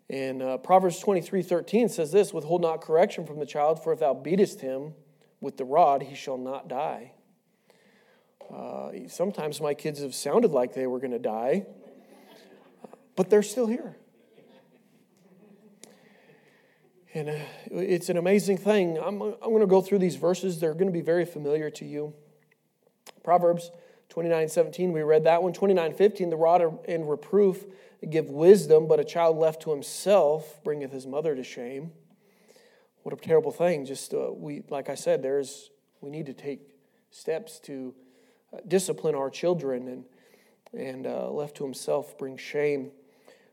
And 0.10 0.42
uh, 0.42 0.58
Proverbs 0.58 1.00
23 1.00 1.42
13 1.42 1.90
says 1.90 2.12
this 2.12 2.34
Withhold 2.34 2.62
not 2.62 2.82
correction 2.82 3.26
from 3.26 3.40
the 3.40 3.46
child, 3.46 3.84
for 3.84 3.92
if 3.94 4.00
thou 4.00 4.14
beatest 4.14 4.62
him 4.62 4.94
with 5.42 5.58
the 5.58 5.66
rod, 5.66 6.04
he 6.04 6.16
shall 6.16 6.38
not 6.38 6.68
die. 6.68 7.14
Uh, 8.54 8.92
sometimes 9.08 9.60
my 9.60 9.74
kids 9.74 10.02
have 10.02 10.16
sounded 10.16 10.52
like 10.52 10.74
they 10.74 10.88
were 10.88 11.00
going 11.00 11.12
to 11.12 11.20
die, 11.20 11.66
but 13.16 13.30
they're 13.30 13.44
still 13.44 13.68
here. 13.68 13.98
And 17.18 17.30
uh, 17.30 17.34
it's 17.72 18.10
an 18.10 18.18
amazing 18.18 18.58
thing. 18.58 19.00
I'm, 19.00 19.20
I'm 19.20 19.40
going 19.40 19.62
to 19.62 19.66
go 19.66 19.82
through 19.82 19.98
these 19.98 20.18
verses. 20.18 20.60
They're 20.60 20.76
going 20.76 20.86
to 20.86 20.94
be 20.94 21.02
very 21.02 21.26
familiar 21.26 21.72
to 21.72 21.84
you. 21.84 22.14
Proverbs 23.24 23.72
29 24.10 24.50
17, 24.50 24.92
we 24.92 25.02
read 25.02 25.24
that 25.24 25.42
one. 25.42 25.52
29 25.52 25.96
15, 25.96 26.30
the 26.30 26.36
rod 26.36 26.62
and 26.88 27.10
reproof 27.10 27.66
give 28.08 28.30
wisdom, 28.30 28.88
but 28.88 29.00
a 29.00 29.04
child 29.04 29.36
left 29.36 29.64
to 29.64 29.72
himself 29.72 30.64
bringeth 30.64 30.92
his 30.92 31.08
mother 31.08 31.34
to 31.34 31.44
shame. 31.44 31.92
What 33.02 33.18
a 33.18 33.18
terrible 33.18 33.52
thing. 33.52 33.84
Just, 33.84 34.14
uh, 34.14 34.32
we, 34.32 34.62
like 34.70 34.88
I 34.88 34.96
said, 34.96 35.24
there's, 35.24 35.72
we 36.02 36.12
need 36.12 36.28
to 36.28 36.34
take 36.34 36.60
steps 37.10 37.60
to 37.62 37.96
uh, 38.54 38.58
discipline 38.68 39.16
our 39.16 39.32
children, 39.32 39.88
and, 39.88 40.04
and 40.80 41.08
uh, 41.08 41.32
left 41.32 41.58
to 41.58 41.64
himself 41.64 42.16
bring 42.20 42.38
shame. 42.38 42.92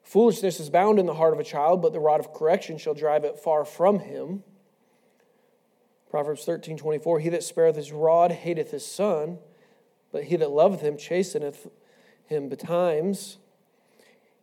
Foolishness 0.05 0.61
is 0.61 0.69
bound 0.69 0.99
in 0.99 1.07
the 1.07 1.15
heart 1.15 1.33
of 1.33 1.41
a 1.41 1.45
child, 1.45 1.81
but 1.81 1.93
the 1.93 1.99
rod 1.99 2.21
of 2.21 2.33
correction 2.33 2.77
shall 2.77 2.95
drive 2.95 3.25
it 3.25 3.39
far 3.39 3.65
from 3.65 4.01
him. 4.01 4.45
Proverbs 6.11 6.45
13 6.45 6.77
24, 6.77 7.21
He 7.21 7.29
that 7.31 7.43
spareth 7.43 7.75
his 7.75 7.91
rod 7.91 8.31
hateth 8.31 8.71
his 8.71 8.87
son, 8.87 9.39
but 10.13 10.25
he 10.25 10.37
that 10.37 10.51
loveth 10.51 10.83
him 10.83 10.97
chasteneth 10.97 11.69
him 12.27 12.49
betimes. 12.49 13.39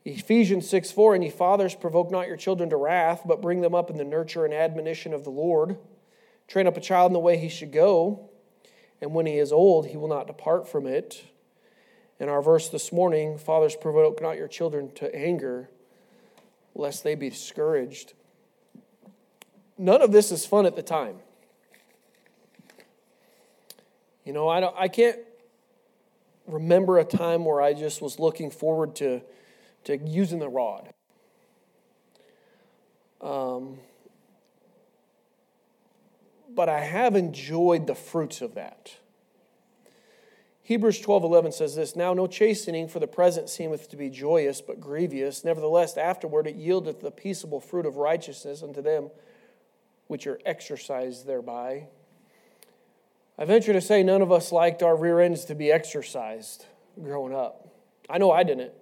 Ephesians 0.04 0.68
6 0.68 0.92
4, 0.92 1.16
And 1.16 1.24
ye 1.24 1.30
fathers, 1.30 1.76
provoke 1.76 2.10
not 2.10 2.28
your 2.28 2.38
children 2.38 2.70
to 2.72 2.76
wrath, 2.76 3.22
but 3.26 3.42
bring 3.42 3.62
them 3.62 3.76
up 3.76 3.92
in 3.92 3.98
the 3.98 4.04
nurture 4.04 4.46
and 4.46 4.54
admonition 4.54 5.14
of 5.14 5.24
the 5.24 5.30
Lord. 5.30 5.78
Train 6.48 6.68
up 6.68 6.76
a 6.76 6.82
child 6.82 7.12
in 7.12 7.14
the 7.14 7.20
way 7.20 7.38
he 7.38 7.50
should 7.50 7.72
go, 7.72 8.32
and 9.00 9.14
when 9.14 9.28
he 9.28 9.38
is 9.38 9.54
old, 9.54 9.88
he 9.88 9.96
will 9.96 10.08
not 10.08 10.28
depart 10.28 10.68
from 10.68 10.88
it. 10.88 11.24
In 12.22 12.30
our 12.30 12.44
verse 12.44 12.70
this 12.70 12.92
morning, 12.92 13.40
fathers, 13.40 13.76
provoke 13.76 14.22
not 14.22 14.38
your 14.38 14.48
children 14.48 14.92
to 14.92 15.14
anger, 15.16 15.72
lest 16.76 17.04
they 17.04 17.16
be 17.16 17.32
discouraged. 17.32 18.14
None 19.76 20.04
of 20.04 20.12
this 20.12 20.32
is 20.32 20.46
fun 20.46 20.68
at 20.68 20.76
the 20.76 20.84
time. 20.84 21.16
You 24.24 24.34
know, 24.34 24.48
I, 24.48 24.60
don't, 24.60 24.76
I 24.78 24.88
can't 24.88 25.18
remember 26.46 27.00
a 27.00 27.04
time 27.04 27.44
where 27.44 27.60
I 27.60 27.74
just 27.74 28.04
was 28.04 28.20
looking 28.20 28.52
forward 28.52 28.96
to, 28.98 29.24
to 29.86 29.98
using 29.98 30.38
the 30.38 30.48
rod. 30.48 30.90
Um, 33.20 33.80
but 36.54 36.70
I 36.70 36.82
have 36.82 37.16
enjoyed 37.16 37.88
the 37.88 37.96
fruits 37.96 38.42
of 38.42 38.54
that. 38.54 38.92
Hebrews 40.64 41.00
12 41.00 41.24
11 41.24 41.52
says 41.52 41.76
this 41.76 41.96
Now 41.96 42.14
no 42.14 42.28
chastening 42.28 42.88
for 42.88 43.00
the 43.00 43.08
present 43.08 43.50
seemeth 43.50 43.90
to 43.90 43.98
be 43.98 44.10
joyous, 44.10 44.62
but 44.62 44.80
grievous. 44.80 45.44
Nevertheless, 45.44 45.98
afterward 45.98 46.48
it 46.48 46.58
yieldeth 46.58 47.02
the 47.02 47.12
peaceable 47.12 47.60
fruit 47.60 47.86
of 47.86 47.98
righteousness 47.98 48.64
unto 48.64 48.82
them 48.82 49.10
which 50.12 50.28
are 50.28 50.42
exercised 50.46 51.26
thereby. 51.26 51.88
I 53.38 53.46
venture 53.46 53.72
to 53.72 53.80
say 53.80 54.04
none 54.04 54.22
of 54.22 54.30
us 54.30 54.52
liked 54.52 54.84
our 54.84 54.94
rear 54.94 55.22
ends 55.22 55.46
to 55.46 55.56
be 55.56 55.72
exercised 55.72 56.66
growing 57.02 57.34
up. 57.34 57.70
I 58.10 58.18
know 58.18 58.30
I 58.30 58.44
didn't. 58.44 58.74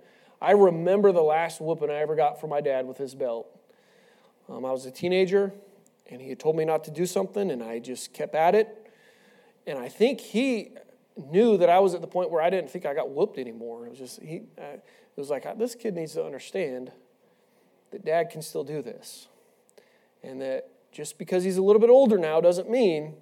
I 0.41 0.53
remember 0.53 1.11
the 1.11 1.21
last 1.21 1.61
whooping 1.61 1.91
I 1.91 1.97
ever 1.97 2.15
got 2.15 2.41
from 2.41 2.49
my 2.49 2.61
dad 2.61 2.87
with 2.87 2.97
his 2.97 3.13
belt. 3.13 3.47
Um, 4.49 4.65
I 4.65 4.71
was 4.71 4.87
a 4.87 4.91
teenager, 4.91 5.53
and 6.09 6.19
he 6.19 6.29
had 6.29 6.39
told 6.39 6.55
me 6.55 6.65
not 6.65 6.83
to 6.85 6.91
do 6.91 7.05
something, 7.05 7.51
and 7.51 7.61
I 7.61 7.77
just 7.77 8.11
kept 8.11 8.33
at 8.33 8.55
it. 8.55 8.91
And 9.67 9.77
I 9.77 9.87
think 9.87 10.19
he, 10.19 10.71
knew 11.19 11.57
that 11.57 11.69
I 11.69 11.79
was 11.79 11.93
at 11.93 12.01
the 12.01 12.07
point 12.07 12.31
where 12.31 12.41
I 12.41 12.49
didn't 12.49 12.69
think 12.69 12.85
I 12.85 12.93
got 12.93 13.09
whooped 13.09 13.37
anymore. 13.37 13.85
It 13.85 13.89
was 13.89 13.99
just, 13.99 14.21
he, 14.21 14.41
uh, 14.57 14.75
it 14.75 14.83
was 15.15 15.29
like, 15.29 15.45
this 15.57 15.75
kid 15.75 15.95
needs 15.95 16.13
to 16.13 16.23
understand 16.23 16.91
that 17.91 18.05
dad 18.05 18.29
can 18.29 18.41
still 18.41 18.63
do 18.63 18.81
this. 18.81 19.27
And 20.23 20.41
that 20.41 20.69
just 20.91 21.17
because 21.17 21.43
he's 21.43 21.57
a 21.57 21.61
little 21.61 21.79
bit 21.79 21.89
older 21.89 22.17
now 22.17 22.41
doesn't 22.41 22.69
mean 22.69 23.15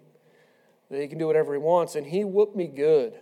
that 0.89 1.01
he 1.01 1.07
can 1.07 1.17
do 1.17 1.27
whatever 1.27 1.53
he 1.53 1.59
wants. 1.59 1.95
And 1.95 2.05
he 2.05 2.23
whooped 2.23 2.55
me 2.55 2.67
good. 2.67 3.13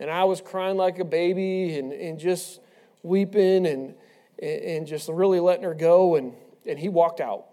And 0.00 0.10
I 0.10 0.24
was 0.24 0.40
crying 0.40 0.76
like 0.76 0.98
a 0.98 1.04
baby 1.04 1.78
and, 1.78 1.92
and 1.92 2.18
just 2.18 2.60
weeping 3.02 3.66
and, 3.66 3.94
and 4.40 4.86
just 4.86 5.08
really 5.08 5.40
letting 5.40 5.64
her 5.64 5.74
go. 5.74 6.16
And, 6.16 6.34
and 6.66 6.78
he 6.78 6.88
walked 6.88 7.20
out. 7.20 7.46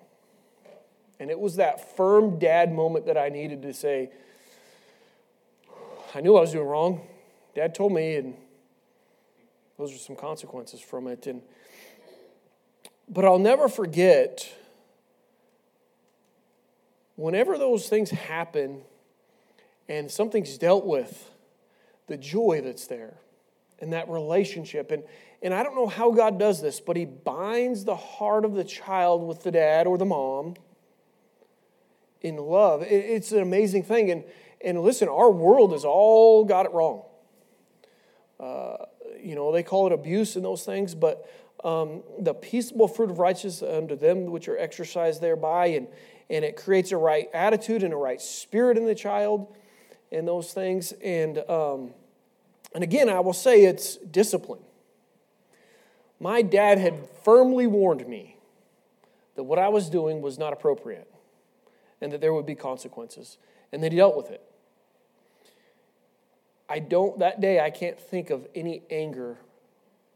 And 1.20 1.32
it 1.32 1.40
was 1.40 1.56
that 1.56 1.96
firm 1.96 2.38
dad 2.40 2.74
moment 2.74 3.06
that 3.06 3.18
I 3.18 3.30
needed 3.30 3.62
to 3.64 3.74
say, 3.74 4.12
I 6.16 6.22
knew 6.22 6.38
I 6.38 6.42
was 6.42 6.54
doing 6.54 6.66
wrong. 6.66 7.02
Dad 7.56 7.76
told 7.76 7.92
me, 7.92 8.16
and 8.16 8.36
those 9.78 9.94
are 9.94 9.98
some 9.98 10.16
consequences 10.16 10.80
from 10.80 11.08
it. 11.08 11.28
And 11.28 11.42
but 13.10 13.26
I'll 13.26 13.38
never 13.38 13.68
forget 13.68 14.50
whenever 17.18 17.58
those 17.58 17.90
things 17.90 18.12
happen 18.12 18.82
and 19.90 20.10
something's 20.10 20.58
dealt 20.58 20.86
with, 20.86 21.32
the 22.08 22.16
joy 22.16 22.62
that's 22.64 22.88
there 22.88 23.16
and 23.80 23.92
that 23.92 24.08
relationship. 24.08 24.92
And, 24.92 25.04
and 25.42 25.54
I 25.54 25.64
don't 25.64 25.76
know 25.76 25.88
how 25.88 26.12
God 26.12 26.40
does 26.40 26.62
this, 26.62 26.80
but 26.80 26.96
He 26.96 27.04
binds 27.04 27.84
the 27.84 27.96
heart 27.96 28.46
of 28.46 28.54
the 28.54 28.64
child 28.64 29.28
with 29.28 29.44
the 29.44 29.52
dad 29.52 29.86
or 29.86 29.98
the 29.98 30.06
mom 30.06 30.56
in 32.22 32.38
love. 32.38 32.84
It, 32.84 32.88
it's 32.88 33.34
an 33.34 33.42
amazing 33.42 33.84
thing. 33.84 34.12
And 34.12 34.24
and 34.66 34.82
listen, 34.82 35.08
our 35.08 35.32
world 35.32 35.72
has 35.72 35.86
all 35.86 36.44
got 36.44 36.66
it 36.66 36.74
wrong. 36.74 37.04
Uh, 38.40 38.78
you 39.24 39.36
know, 39.36 39.52
they 39.52 39.64
call 39.64 39.88
it 39.88 39.94
abuse 39.94 40.36
and 40.36 40.44
those 40.44 40.66
things, 40.66 40.96
but 40.96 41.30
um, 41.64 42.04
the 42.20 42.34
peaceable 42.34 42.88
fruit 42.88 43.10
of 43.10 43.20
righteousness 43.20 43.62
unto 43.62 43.96
them 43.96 44.26
which 44.26 44.48
are 44.48 44.58
exercised 44.58 45.22
thereby, 45.22 45.68
and, 45.68 45.88
and 46.30 46.44
it 46.44 46.58
creates 46.58 46.92
a 46.92 46.98
right 46.98 47.30
attitude 47.34 47.84
and 47.84 47.94
a 47.94 47.98
right 47.98 48.20
spirit 48.20 48.78
in 48.78 48.86
the 48.86 48.96
child 48.96 49.56
and 50.12 50.28
those 50.28 50.54
things. 50.54 50.92
And, 51.04 51.38
um, 51.50 51.94
and 52.74 52.84
again, 52.84 53.08
I 53.08 53.22
will 53.22 53.34
say 53.34 53.66
it's 53.66 53.98
discipline. 53.98 54.62
My 56.20 56.42
dad 56.42 56.78
had 56.78 57.08
firmly 57.24 57.68
warned 57.68 58.08
me 58.08 58.38
that 59.36 59.44
what 59.44 59.60
I 59.60 59.70
was 59.70 59.90
doing 59.90 60.22
was 60.22 60.38
not 60.38 60.54
appropriate. 60.54 61.10
and 62.02 62.12
that 62.12 62.22
there 62.22 62.34
would 62.34 62.46
be 62.46 62.56
consequences. 62.56 63.38
And 63.72 63.84
that 63.84 63.92
he 63.92 63.98
dealt 63.98 64.16
with 64.16 64.30
it. 64.30 64.42
I 66.68 66.80
don't, 66.80 67.20
that 67.20 67.42
day, 67.42 67.60
I 67.60 67.70
can't 67.70 68.00
think 68.00 68.30
of 68.30 68.48
any 68.56 68.82
anger 68.90 69.38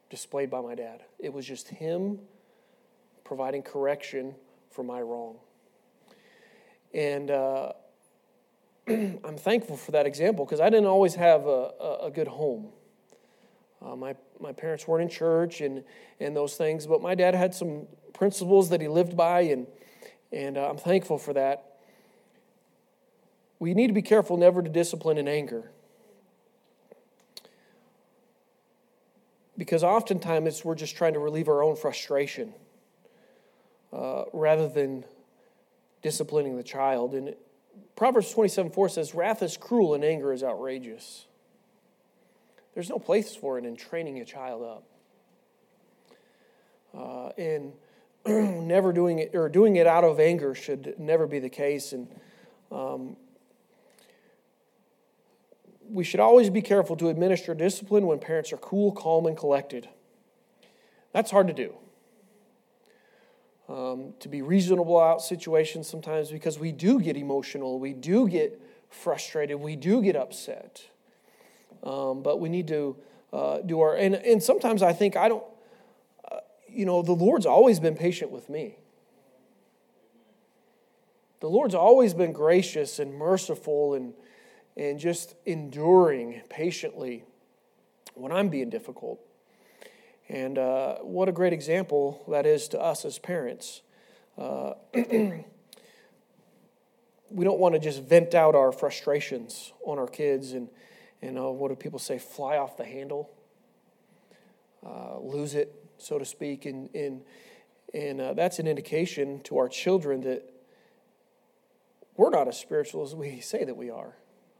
displayed 0.09 0.49
by 0.49 0.61
my 0.61 0.75
dad. 0.75 1.01
It 1.19 1.31
was 1.31 1.45
just 1.45 1.67
him 1.67 2.19
providing 3.23 3.61
correction 3.61 4.33
for 4.71 4.83
my 4.83 5.01
wrong. 5.01 5.35
And 6.93 7.29
uh, 7.29 7.73
I'm 8.87 9.37
thankful 9.37 9.77
for 9.77 9.91
that 9.91 10.07
example 10.07 10.45
because 10.45 10.59
I 10.59 10.69
didn't 10.69 10.87
always 10.87 11.15
have 11.15 11.45
a, 11.45 11.71
a, 11.79 11.97
a 12.05 12.11
good 12.11 12.27
home. 12.27 12.69
Uh, 13.81 13.95
my, 13.95 14.15
my 14.39 14.51
parents 14.51 14.87
weren't 14.87 15.03
in 15.03 15.09
church 15.09 15.61
and, 15.61 15.83
and 16.19 16.35
those 16.35 16.55
things, 16.55 16.87
but 16.87 17.01
my 17.01 17.15
dad 17.15 17.35
had 17.35 17.53
some 17.53 17.87
principles 18.13 18.69
that 18.69 18.81
he 18.81 18.87
lived 18.87 19.15
by, 19.15 19.41
and, 19.41 19.67
and 20.31 20.57
uh, 20.57 20.69
I'm 20.69 20.77
thankful 20.77 21.17
for 21.17 21.33
that. 21.33 21.77
We 23.59 23.73
need 23.73 23.87
to 23.87 23.93
be 23.93 24.01
careful 24.01 24.37
never 24.37 24.61
to 24.61 24.69
discipline 24.69 25.17
in 25.17 25.27
anger. 25.27 25.71
Because 29.59 29.83
oftentimes 29.83 30.63
we're 30.63 30.73
just 30.73 30.95
trying 30.95 31.13
to 31.13 31.19
relieve 31.19 31.49
our 31.49 31.61
own 31.61 31.75
frustration 31.75 32.53
uh, 33.91 34.23
rather 34.31 34.69
than 34.69 35.03
disciplining 36.01 36.55
the 36.55 36.63
child. 36.63 37.13
And 37.13 37.35
Proverbs 37.97 38.31
27 38.31 38.71
4 38.71 38.87
says, 38.87 39.13
Wrath 39.13 39.43
is 39.43 39.57
cruel 39.57 39.95
and 39.95 40.05
anger 40.05 40.31
is 40.31 40.43
outrageous. 40.43 41.25
There's 42.73 42.89
no 42.89 42.99
place 42.99 43.35
for 43.35 43.57
it 43.57 43.65
in 43.65 43.75
training 43.75 44.19
a 44.19 44.25
child 44.25 44.63
up. 44.63 44.83
Uh, 46.97 47.29
and 47.37 47.73
never 48.65 48.93
doing 48.93 49.19
it, 49.19 49.35
or 49.35 49.49
doing 49.49 49.75
it 49.75 49.87
out 49.87 50.05
of 50.05 50.21
anger 50.21 50.55
should 50.55 50.95
never 50.97 51.27
be 51.27 51.39
the 51.39 51.49
case. 51.49 51.91
And 51.91 52.07
um, 52.71 53.17
we 55.89 56.03
should 56.03 56.19
always 56.19 56.49
be 56.49 56.61
careful 56.61 56.95
to 56.97 57.09
administer 57.09 57.53
discipline 57.53 58.05
when 58.05 58.19
parents 58.19 58.53
are 58.53 58.57
cool, 58.57 58.91
calm, 58.91 59.25
and 59.25 59.35
collected. 59.35 59.89
That's 61.13 61.31
hard 61.31 61.47
to 61.47 61.53
do. 61.53 61.75
Um, 63.67 64.13
to 64.19 64.29
be 64.29 64.41
reasonable 64.41 64.99
out 64.99 65.21
situations 65.21 65.87
sometimes 65.87 66.31
because 66.31 66.57
we 66.57 66.71
do 66.71 66.99
get 66.99 67.15
emotional, 67.15 67.79
we 67.79 67.93
do 67.93 68.27
get 68.27 68.59
frustrated, 68.89 69.59
we 69.59 69.75
do 69.75 70.01
get 70.01 70.15
upset. 70.15 70.87
Um, 71.83 72.23
but 72.23 72.39
we 72.39 72.49
need 72.49 72.67
to 72.69 72.97
uh, 73.31 73.59
do 73.59 73.79
our, 73.81 73.95
and, 73.95 74.15
and 74.15 74.41
sometimes 74.41 74.81
I 74.81 74.91
think 74.91 75.15
I 75.15 75.29
don't, 75.29 75.43
uh, 76.31 76.37
you 76.67 76.85
know, 76.85 77.03
the 77.03 77.13
Lord's 77.13 77.45
always 77.45 77.79
been 77.79 77.95
patient 77.95 78.31
with 78.31 78.49
me. 78.49 78.77
The 81.39 81.47
Lord's 81.47 81.75
always 81.75 82.13
been 82.13 82.33
gracious 82.33 82.99
and 82.99 83.13
merciful 83.13 83.93
and, 83.93 84.13
and 84.79 84.97
just 84.97 85.35
enduring 85.45 86.41
patiently 86.49 87.25
when 88.13 88.31
I'm 88.31 88.47
being 88.47 88.69
difficult. 88.69 89.19
And 90.29 90.57
uh, 90.57 90.95
what 90.99 91.27
a 91.27 91.33
great 91.33 91.51
example 91.51 92.23
that 92.29 92.45
is 92.45 92.69
to 92.69 92.79
us 92.79 93.03
as 93.03 93.19
parents. 93.19 93.81
Uh, 94.37 94.75
we 94.93 95.43
don't 97.43 97.59
want 97.59 97.75
to 97.75 97.79
just 97.79 98.01
vent 98.03 98.33
out 98.33 98.55
our 98.55 98.71
frustrations 98.71 99.73
on 99.85 99.99
our 99.99 100.07
kids 100.07 100.53
and, 100.53 100.69
and 101.21 101.37
uh, 101.37 101.51
what 101.51 101.67
do 101.67 101.75
people 101.75 101.99
say, 101.99 102.17
fly 102.17 102.55
off 102.55 102.77
the 102.77 102.85
handle, 102.85 103.29
uh, 104.85 105.19
lose 105.19 105.55
it, 105.55 105.75
so 105.97 106.17
to 106.17 106.23
speak. 106.23 106.65
And, 106.65 106.89
and, 106.95 107.21
and 107.93 108.21
uh, 108.21 108.33
that's 108.33 108.59
an 108.59 108.67
indication 108.67 109.41
to 109.41 109.57
our 109.57 109.67
children 109.67 110.21
that 110.21 110.49
we're 112.15 112.29
not 112.29 112.47
as 112.47 112.57
spiritual 112.57 113.03
as 113.03 113.13
we 113.13 113.41
say 113.41 113.65
that 113.65 113.75
we 113.75 113.89
are. 113.89 114.15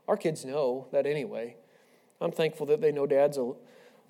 Our 0.09 0.17
kids 0.17 0.43
know 0.43 0.87
that 0.91 1.05
anyway. 1.05 1.55
I'm 2.19 2.31
thankful 2.31 2.65
that 2.65 2.81
they 2.81 2.91
know 2.91 3.05
dad's 3.05 3.37
a, 3.37 3.51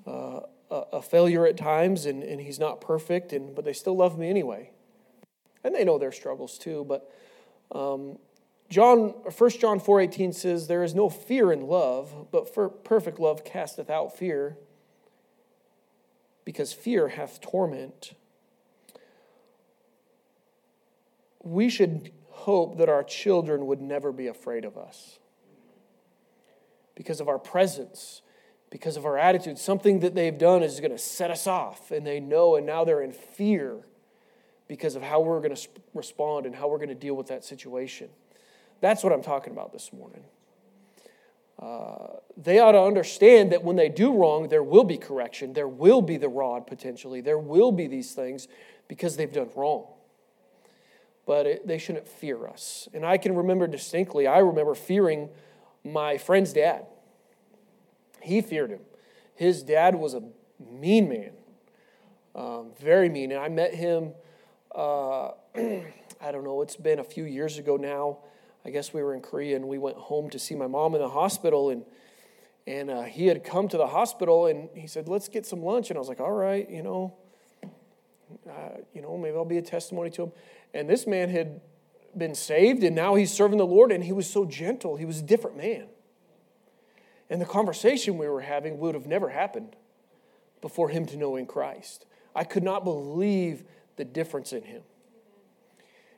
uh, 0.08 0.40
a 0.72 1.02
failure 1.02 1.46
at 1.46 1.58
times 1.58 2.06
and, 2.06 2.24
and 2.24 2.40
he's 2.40 2.58
not 2.58 2.80
perfect, 2.80 3.34
and, 3.34 3.54
but 3.54 3.66
they 3.66 3.74
still 3.74 3.98
love 3.98 4.18
me 4.18 4.30
anyway. 4.30 4.72
And 5.62 5.76
they 5.76 5.84
know 5.84 5.98
their 5.98 6.14
struggles 6.14 6.58
too. 6.58 6.86
But 6.88 7.12
um, 7.78 8.18
John, 8.70 9.10
1 9.10 9.50
John 9.60 9.82
4.18 9.82 10.34
says, 10.34 10.68
There 10.68 10.86
is 10.86 10.96
no 10.96 11.10
fear 11.10 11.52
in 11.52 11.68
love, 11.68 12.32
but 12.32 12.54
for 12.54 12.70
perfect 12.70 13.20
love 13.20 13.44
casteth 13.44 13.90
out 13.90 14.18
fear, 14.18 14.58
because 16.46 16.72
fear 16.72 17.10
hath 17.10 17.42
torment. 17.42 18.14
We 21.44 21.68
should 21.68 22.14
hope 22.30 22.78
that 22.78 22.88
our 22.88 23.04
children 23.04 23.66
would 23.66 23.82
never 23.82 24.14
be 24.14 24.28
afraid 24.28 24.64
of 24.64 24.78
us 24.78 25.20
because 27.00 27.22
of 27.22 27.30
our 27.30 27.40
presence, 27.40 28.22
because 28.70 28.98
of 28.98 29.06
our 29.06 29.18
attitude. 29.18 29.58
Something 29.58 30.02
that 30.02 30.16
they've 30.16 30.38
done 30.38 30.64
is 30.64 30.82
going 30.82 30.92
to 30.92 30.98
set 30.98 31.32
us 31.32 31.48
off, 31.48 31.92
and 31.92 32.06
they 32.06 32.20
know, 32.20 32.58
and 32.58 32.66
now 32.66 32.84
they're 32.84 33.02
in 33.02 33.14
fear 33.14 33.78
because 34.68 34.98
of 34.98 35.02
how 35.02 35.22
we're 35.22 35.40
going 35.40 35.56
to 35.56 35.68
respond 35.94 36.46
and 36.46 36.54
how 36.54 36.68
we're 36.68 36.78
going 36.78 36.90
to 36.90 36.96
deal 36.96 37.16
with 37.16 37.28
that 37.28 37.46
situation. 37.46 38.10
That's 38.82 39.02
what 39.02 39.14
I'm 39.14 39.24
talking 39.24 39.54
about 39.54 39.72
this 39.72 39.94
morning. 39.94 40.26
Uh, 41.58 42.18
they 42.36 42.60
ought 42.60 42.74
to 42.74 42.82
understand 42.82 43.54
that 43.54 43.64
when 43.64 43.78
they 43.78 43.88
do 43.88 44.14
wrong, 44.14 44.50
there 44.50 44.62
will 44.62 44.84
be 44.84 44.98
correction. 44.98 45.54
There 45.54 45.70
will 45.70 46.02
be 46.02 46.18
the 46.18 46.28
rod 46.28 46.68
potentially. 46.68 47.22
There 47.22 47.40
will 47.40 47.72
be 47.72 47.88
these 47.88 48.12
things 48.12 48.50
because 48.90 49.16
they've 49.16 49.32
done 49.32 49.48
wrong. 49.56 49.88
But 51.26 51.46
it, 51.46 51.66
they 51.66 51.78
shouldn't 51.78 52.10
fear 52.10 52.46
us. 52.46 52.90
And 52.94 53.06
I 53.06 53.18
can 53.18 53.36
remember 53.36 53.68
distinctly, 53.68 54.28
I 54.28 54.40
remember 54.40 54.76
fearing 54.76 55.30
my 55.84 56.18
friend's 56.18 56.54
dad. 56.54 56.86
He 58.22 58.42
feared 58.42 58.70
him. 58.70 58.82
His 59.36 59.64
dad 59.64 59.96
was 59.96 60.14
a 60.14 60.24
mean 60.60 61.08
man, 61.08 61.32
um, 62.36 62.72
very 62.80 63.10
mean. 63.10 63.32
And 63.32 63.40
I 63.40 63.48
met 63.48 63.74
him, 63.74 64.12
uh, 64.76 65.30
I 65.56 66.32
don't 66.32 66.44
know, 66.44 66.62
it's 66.62 66.76
been 66.76 67.00
a 67.00 67.04
few 67.04 67.24
years 67.24 67.58
ago 67.58 67.78
now. 67.78 68.18
I 68.66 68.72
guess 68.72 68.94
we 68.94 69.02
were 69.02 69.14
in 69.14 69.22
Korea 69.22 69.56
and 69.56 69.68
we 69.68 69.78
went 69.78 69.96
home 69.96 70.30
to 70.32 70.40
see 70.40 70.56
my 70.56 70.68
mom 70.68 70.94
in 70.94 71.02
the 71.02 71.10
hospital. 71.10 71.70
And, 71.70 71.86
and 72.68 72.90
uh, 72.90 73.04
he 73.04 73.28
had 73.28 73.44
come 73.44 73.70
to 73.70 73.78
the 73.78 73.88
hospital 73.88 74.48
and 74.48 74.70
he 74.74 74.88
said, 74.88 75.08
Let's 75.08 75.30
get 75.30 75.46
some 75.46 75.64
lunch. 75.64 75.90
And 75.90 75.98
I 75.98 76.00
was 76.00 76.10
like, 76.10 76.20
All 76.20 76.34
right, 76.34 76.70
you 76.70 76.84
know, 76.84 77.14
uh, 78.48 78.80
you 78.94 79.02
know, 79.02 79.18
maybe 79.18 79.38
I'll 79.38 79.46
be 79.46 79.58
a 79.58 79.62
testimony 79.62 80.10
to 80.12 80.24
him. 80.24 80.32
And 80.74 80.90
this 80.90 81.08
man 81.08 81.30
had 81.30 81.62
been 82.18 82.36
saved 82.36 82.84
and 82.84 82.96
now 82.96 83.16
he's 83.16 83.32
serving 83.32 83.58
the 83.58 83.66
Lord 83.66 83.92
and 83.92 84.04
he 84.04 84.12
was 84.12 84.30
so 84.30 84.46
gentle. 84.46 84.96
He 84.96 85.06
was 85.06 85.20
a 85.20 85.24
different 85.24 85.58
man. 85.58 85.88
And 87.30 87.40
the 87.40 87.46
conversation 87.46 88.18
we 88.18 88.28
were 88.28 88.42
having 88.42 88.80
would 88.80 88.96
have 88.96 89.06
never 89.06 89.30
happened 89.30 89.76
before 90.62 90.90
him 90.90 91.06
to 91.08 91.18
knowing 91.18 91.46
Christ. 91.46 92.06
I 92.36 92.44
could 92.44 92.64
not 92.64 92.84
believe 92.84 93.64
the 93.96 94.06
difference 94.06 94.54
in 94.54 94.64
him. 94.64 94.82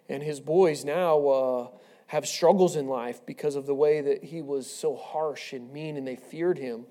And 0.08 0.23
his 0.23 0.39
boys 0.39 0.84
now 0.84 1.27
uh, 1.27 1.67
have 2.08 2.27
struggles 2.27 2.75
in 2.75 2.88
life 2.88 3.25
because 3.25 3.56
of 3.56 3.65
the 3.65 3.75
way 3.75 4.01
that 4.01 4.23
he 4.23 4.41
was 4.41 4.69
so 4.69 4.95
harsh 4.95 5.54
and 5.54 5.71
mean 5.71 5.97
and 5.97 6.08
they 6.08 6.15
feared 6.15 6.58
him. 6.58 6.86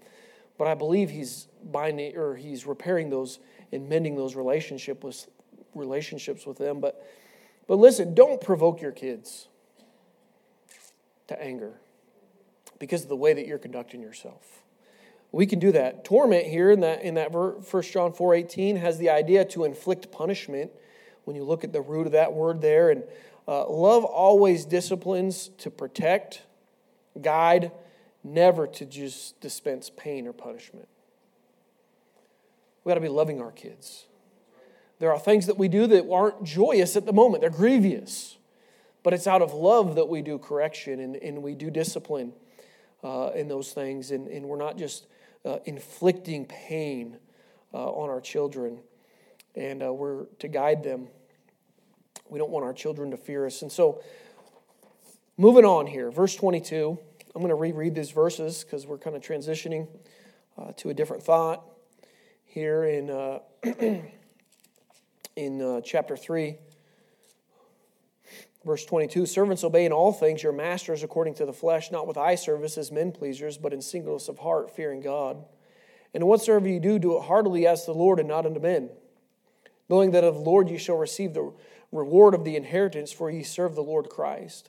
But 0.59 0.69
I 0.69 0.75
believe 0.75 1.11
he's 1.11 1.49
binding 1.63 2.17
or 2.17 2.37
he's 2.37 2.67
repairing 2.67 3.11
those 3.11 3.39
and 3.73 3.89
mending 3.89 4.17
those 4.17 4.35
relationship 4.35 5.05
with, 5.05 5.29
relationships 5.75 6.47
with 6.47 6.59
them. 6.59 6.81
But 6.81 7.07
but 7.71 7.79
listen, 7.79 8.15
don't 8.15 8.41
provoke 8.41 8.81
your 8.81 8.91
kids 8.91 9.47
to 11.29 11.41
anger 11.41 11.75
because 12.81 13.05
of 13.05 13.09
the 13.09 13.15
way 13.15 13.33
that 13.33 13.47
you're 13.47 13.61
conducting 13.61 14.03
yourself. 14.03 14.65
We 15.31 15.47
can 15.47 15.61
do 15.61 15.71
that. 15.71 16.05
Torment 16.05 16.47
here 16.49 16.73
in 16.73 16.81
that 16.81 17.03
in 17.03 17.15
that 17.15 17.31
1 17.31 17.63
John 17.93 18.13
4:18 18.13 18.75
has 18.79 18.99
the 18.99 19.09
idea 19.09 19.45
to 19.45 19.63
inflict 19.63 20.11
punishment. 20.11 20.73
When 21.23 21.37
you 21.37 21.45
look 21.45 21.63
at 21.63 21.73
the 21.73 21.81
root 21.81 22.07
of 22.07 22.13
that 22.13 22.33
word 22.33 22.61
there, 22.61 22.91
and 22.91 23.05
uh, 23.47 23.69
love 23.69 24.05
always 24.05 24.65
disciplines 24.65 25.53
to 25.59 25.71
protect, 25.71 26.43
guide, 27.23 27.71
never 28.25 28.67
to 28.67 28.85
just 28.85 29.41
dispense 29.41 29.93
pain 29.97 30.27
or 30.27 30.33
punishment. 30.33 30.89
We 32.83 32.91
got 32.91 32.97
to 32.97 33.01
be 33.01 33.09
loving 33.09 33.41
our 33.41 33.53
kids. 33.53 34.07
There 35.01 35.11
are 35.11 35.19
things 35.19 35.47
that 35.47 35.57
we 35.57 35.67
do 35.69 35.87
that 35.89 36.09
aren't 36.09 36.45
joyous 36.45 36.95
at 36.95 37.07
the 37.07 37.13
moment, 37.13 37.41
they're 37.41 37.51
grievous. 37.51 38.37
But 39.03 39.15
it's 39.15 39.27
out 39.27 39.41
of 39.41 39.55
love 39.55 39.95
that 39.95 40.11
we 40.11 40.21
do 40.21 40.39
correction 40.39 41.01
and, 41.01 41.17
and 41.17 41.43
we 41.43 41.55
do 41.55 41.71
discipline 41.71 42.35
uh, 43.03 43.31
in 43.35 43.49
those 43.49 43.73
things. 43.73 44.11
And, 44.11 44.29
and 44.29 44.47
we're 44.47 44.59
not 44.59 44.77
just 44.77 45.07
uh, 45.43 45.57
inflicting 45.65 46.45
pain 46.45 47.17
uh, 47.73 47.91
on 47.91 48.11
our 48.11 48.21
children. 48.21 48.81
And 49.55 49.83
uh, 49.83 49.91
we're 49.91 50.27
to 50.41 50.49
guide 50.49 50.85
them. 50.85 51.09
We 52.29 52.39
don't 52.39 52.51
want 52.51 52.67
our 52.67 52.75
children 52.75 53.11
to 53.13 53.17
fear 53.17 53.47
us. 53.47 53.63
And 53.63 53.73
so, 53.73 54.03
moving 55.39 55.65
on 55.65 55.87
here, 55.87 56.11
verse 56.11 56.37
22. 56.37 56.99
I'm 57.35 57.41
going 57.41 57.49
to 57.49 57.55
reread 57.55 57.95
these 57.95 58.11
verses 58.11 58.65
because 58.65 58.87
we're 58.87 58.99
kind 58.99 59.17
of 59.17 59.23
transitioning 59.23 59.89
uh, 60.59 60.73
to 60.77 60.91
a 60.91 60.95
different 60.95 61.23
thought 61.23 61.65
here 62.45 62.85
in. 62.85 64.11
In 65.41 65.63
uh, 65.63 65.81
chapter 65.81 66.19
3. 66.19 66.59
Verse 68.63 68.85
22 68.85 69.25
Servants, 69.25 69.65
obey 69.65 69.87
in 69.87 69.93
all 69.93 70.13
things 70.13 70.43
your 70.43 70.53
masters 70.53 71.03
according 71.03 71.33
to 71.37 71.47
the 71.47 71.53
flesh, 71.55 71.91
not 71.91 72.07
with 72.07 72.19
eye 72.19 72.35
service 72.35 72.77
as 72.77 72.93
men 72.93 73.11
pleasers, 73.11 73.57
but 73.57 73.73
in 73.73 73.81
singleness 73.81 74.29
of 74.29 74.41
heart, 74.41 74.71
fearing 74.71 75.01
God. 75.01 75.43
And 76.13 76.25
whatsoever 76.25 76.69
you 76.69 76.79
do, 76.79 76.99
do 76.99 77.17
it 77.17 77.23
heartily 77.23 77.67
as 77.67 77.87
the 77.87 77.95
Lord 77.95 78.19
and 78.19 78.29
not 78.29 78.45
unto 78.45 78.61
men, 78.61 78.91
knowing 79.89 80.11
that 80.11 80.25
of 80.25 80.35
the 80.35 80.41
Lord 80.41 80.69
ye 80.69 80.77
shall 80.77 80.99
receive 80.99 81.33
the 81.33 81.55
reward 81.91 82.35
of 82.35 82.45
the 82.45 82.57
inheritance, 82.57 83.11
for 83.11 83.31
ye 83.31 83.43
serve 83.43 83.75
the 83.75 83.81
Lord 83.81 84.11
Christ. 84.11 84.69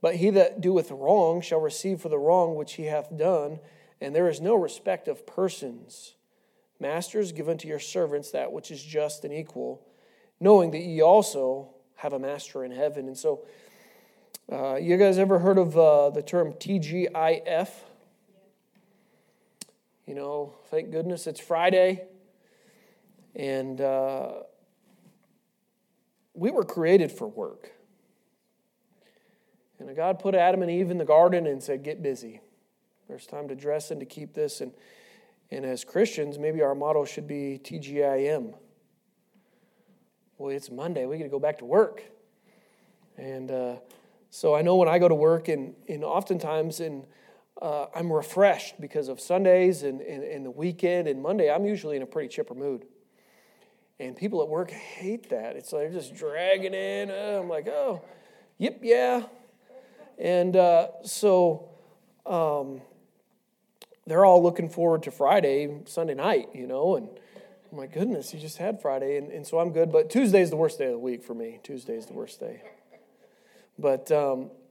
But 0.00 0.16
he 0.16 0.30
that 0.30 0.62
doeth 0.62 0.90
wrong 0.90 1.42
shall 1.42 1.60
receive 1.60 2.00
for 2.00 2.08
the 2.08 2.18
wrong 2.18 2.54
which 2.54 2.76
he 2.76 2.84
hath 2.84 3.14
done, 3.14 3.60
and 4.00 4.14
there 4.14 4.30
is 4.30 4.40
no 4.40 4.54
respect 4.54 5.06
of 5.06 5.26
persons. 5.26 6.14
Masters, 6.80 7.32
give 7.32 7.50
unto 7.50 7.68
your 7.68 7.78
servants 7.78 8.30
that 8.30 8.52
which 8.52 8.70
is 8.70 8.82
just 8.82 9.22
and 9.24 9.34
equal, 9.34 9.84
knowing 10.40 10.70
that 10.70 10.80
ye 10.80 11.00
also 11.00 11.68
have 11.96 12.12
a 12.12 12.18
master 12.18 12.64
in 12.64 12.70
heaven. 12.70 13.06
And 13.06 13.16
so, 13.16 13.44
uh, 14.50 14.76
you 14.76 14.96
guys 14.96 15.18
ever 15.18 15.38
heard 15.38 15.58
of 15.58 15.76
uh, 15.76 16.10
the 16.10 16.22
term 16.22 16.52
TGIF? 16.52 17.68
You 20.06 20.14
know, 20.14 20.54
thank 20.70 20.90
goodness 20.90 21.26
it's 21.26 21.40
Friday. 21.40 22.04
And 23.34 23.80
uh, 23.80 24.30
we 26.32 26.50
were 26.50 26.64
created 26.64 27.12
for 27.12 27.28
work. 27.28 27.72
And 29.78 29.94
God 29.94 30.18
put 30.18 30.34
Adam 30.34 30.62
and 30.62 30.70
Eve 30.70 30.90
in 30.90 30.98
the 30.98 31.04
garden 31.04 31.46
and 31.46 31.62
said, 31.62 31.82
Get 31.82 32.02
busy. 32.02 32.40
There's 33.06 33.26
time 33.26 33.48
to 33.48 33.54
dress 33.54 33.90
and 33.90 34.00
to 34.00 34.06
keep 34.06 34.34
this. 34.34 34.60
And, 34.60 34.72
and 35.50 35.64
as 35.64 35.84
Christians, 35.84 36.38
maybe 36.38 36.62
our 36.62 36.74
motto 36.74 37.04
should 37.04 37.26
be 37.26 37.60
TGIM 37.62 38.54
well, 40.38 40.54
it's 40.54 40.70
Monday. 40.70 41.04
We 41.04 41.18
got 41.18 41.24
to 41.24 41.30
go 41.30 41.40
back 41.40 41.58
to 41.58 41.64
work. 41.64 42.04
And 43.16 43.50
uh, 43.50 43.76
so 44.30 44.54
I 44.54 44.62
know 44.62 44.76
when 44.76 44.88
I 44.88 45.00
go 45.00 45.08
to 45.08 45.14
work, 45.14 45.48
and, 45.48 45.74
and 45.88 46.04
oftentimes 46.04 46.78
in, 46.78 47.04
uh, 47.60 47.86
I'm 47.92 48.12
refreshed 48.12 48.80
because 48.80 49.08
of 49.08 49.20
Sundays 49.20 49.82
and, 49.82 50.00
and, 50.00 50.22
and, 50.22 50.46
the 50.46 50.50
weekend. 50.50 51.08
And 51.08 51.20
Monday, 51.20 51.50
I'm 51.50 51.64
usually 51.64 51.96
in 51.96 52.02
a 52.02 52.06
pretty 52.06 52.28
chipper 52.28 52.54
mood. 52.54 52.86
And 53.98 54.14
people 54.14 54.40
at 54.42 54.48
work 54.48 54.70
hate 54.70 55.28
that. 55.30 55.56
It's 55.56 55.72
like 55.72 55.90
they're 55.90 56.00
just 56.00 56.14
dragging 56.14 56.72
in. 56.72 57.10
Uh, 57.10 57.40
I'm 57.42 57.48
like, 57.48 57.66
oh, 57.66 58.04
yep, 58.58 58.78
yeah. 58.80 59.24
And 60.18 60.54
uh, 60.54 60.88
so 61.02 61.68
um, 62.24 62.80
they're 64.06 64.24
all 64.24 64.40
looking 64.40 64.68
forward 64.68 65.02
to 65.02 65.10
Friday, 65.10 65.80
Sunday 65.86 66.14
night, 66.14 66.50
you 66.54 66.68
know, 66.68 66.94
and 66.94 67.08
my 67.72 67.86
goodness, 67.86 68.32
you 68.32 68.40
just 68.40 68.58
had 68.58 68.80
Friday, 68.80 69.16
and, 69.18 69.30
and 69.30 69.46
so 69.46 69.58
I'm 69.58 69.72
good. 69.72 69.92
But 69.92 70.10
Tuesday 70.10 70.40
is 70.40 70.50
the 70.50 70.56
worst 70.56 70.78
day 70.78 70.86
of 70.86 70.92
the 70.92 70.98
week 70.98 71.22
for 71.22 71.34
me. 71.34 71.60
Tuesday 71.62 71.96
is 71.96 72.06
the 72.06 72.14
worst 72.14 72.40
day. 72.40 72.62
But 73.78 74.10
um, 74.10 74.50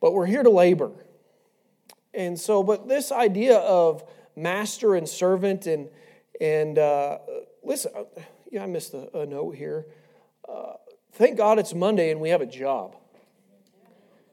but 0.00 0.12
we're 0.12 0.26
here 0.26 0.42
to 0.42 0.50
labor, 0.50 0.92
and 2.14 2.38
so 2.38 2.62
but 2.62 2.88
this 2.88 3.12
idea 3.12 3.58
of 3.58 4.02
master 4.34 4.94
and 4.94 5.08
servant 5.08 5.66
and 5.66 5.88
and 6.40 6.78
uh, 6.78 7.18
listen, 7.62 7.92
yeah, 8.50 8.62
I 8.62 8.66
missed 8.66 8.94
a, 8.94 9.18
a 9.18 9.26
note 9.26 9.56
here. 9.56 9.86
Uh, 10.48 10.72
thank 11.12 11.36
God 11.36 11.58
it's 11.58 11.74
Monday 11.74 12.10
and 12.10 12.20
we 12.20 12.30
have 12.30 12.40
a 12.40 12.46
job. 12.46 12.96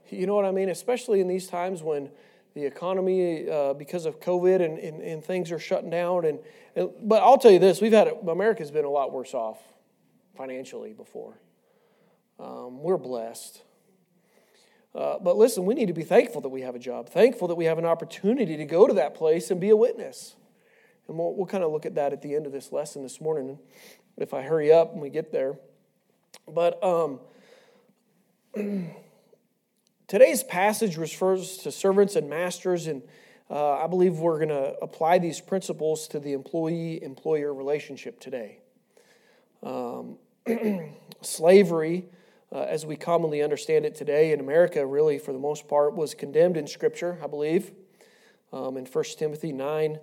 You 0.10 0.26
know 0.26 0.36
what 0.36 0.46
I 0.46 0.52
mean? 0.52 0.70
Especially 0.70 1.20
in 1.20 1.28
these 1.28 1.48
times 1.48 1.84
when 1.84 2.10
the 2.58 2.66
economy 2.66 3.48
uh, 3.48 3.74
because 3.74 4.08
of 4.08 4.20
COVID 4.20 4.66
and, 4.66 4.80
and, 4.80 5.00
and, 5.04 5.24
things 5.24 5.52
are 5.52 5.60
shutting 5.60 5.92
down. 5.92 6.26
And, 6.26 6.40
and, 6.76 6.90
but 7.04 7.22
I'll 7.22 7.38
tell 7.38 7.52
you 7.52 7.60
this: 7.60 7.82
we've 7.82 7.94
had 7.94 8.08
America's 8.28 8.72
been 8.72 8.84
a 8.84 8.90
lot 8.90 9.12
worse 9.12 9.36
off 9.36 9.60
financially 10.36 10.92
before. 10.92 11.38
Um, 12.40 12.82
we're 12.82 12.98
blessed. 12.98 13.62
Uh, 14.96 15.20
but 15.20 15.38
listen, 15.38 15.66
we 15.66 15.76
need 15.76 15.86
to 15.86 15.94
be 15.94 16.04
thankful 16.04 16.42
that 16.42 16.50
we 16.50 16.62
have 16.62 16.74
a 16.74 16.80
job, 16.80 17.10
thankful 17.10 17.48
that 17.48 17.56
we 17.56 17.66
have 17.66 17.78
an 17.78 17.86
opportunity 17.86 18.58
to 18.58 18.66
go 18.66 18.88
to 18.88 18.94
that 18.96 19.14
place 19.14 19.52
and 19.52 19.62
be 19.62 19.70
a 19.70 19.76
witness. 19.76 20.36
And 21.08 21.16
we'll, 21.16 21.36
we'll 21.36 21.46
kind 21.46 21.64
of 21.64 21.72
look 21.72 21.86
at 21.86 21.94
that 21.94 22.12
at 22.12 22.24
the 22.24 22.34
end 22.34 22.48
of 22.48 22.52
this 22.52 22.72
lesson 22.72 23.04
this 23.04 23.22
morning, 23.22 23.60
if 24.18 24.34
I 24.34 24.42
hurry 24.42 24.74
up 24.74 24.94
and 24.94 25.02
we 25.02 25.12
get 25.12 25.32
there. 25.32 25.60
But 26.48 26.84
um, 26.84 27.20
Today's 30.08 30.42
passage 30.42 30.96
refers 30.96 31.58
to 31.58 31.72
servants 31.72 32.16
and 32.16 32.30
masters, 32.30 32.88
and 32.88 33.02
uh, 33.50 33.74
I 33.74 33.88
believe 33.88 34.20
we're 34.20 34.38
going 34.38 34.48
to 34.48 34.78
apply 34.82 35.20
these 35.20 35.42
principles 35.42 36.08
to 36.08 36.20
the 36.22 36.32
employee 36.32 37.04
employer 37.04 37.54
relationship 37.54 38.18
today. 38.22 38.60
Um, 39.62 40.16
slavery, 41.22 42.06
uh, 42.54 42.60
as 42.60 42.86
we 42.86 42.96
commonly 42.96 43.44
understand 43.44 43.84
it 43.84 43.96
today 43.96 44.32
in 44.32 44.40
America, 44.40 44.86
really, 44.86 45.20
for 45.20 45.34
the 45.34 45.40
most 45.40 45.68
part, 45.68 45.94
was 45.94 46.14
condemned 46.14 46.56
in 46.56 46.68
Scripture, 46.68 47.20
I 47.22 47.28
believe. 47.28 47.74
Um, 48.54 48.78
in 48.78 48.86
1 48.86 49.04
Timothy 49.18 49.52
9, 49.52 50.00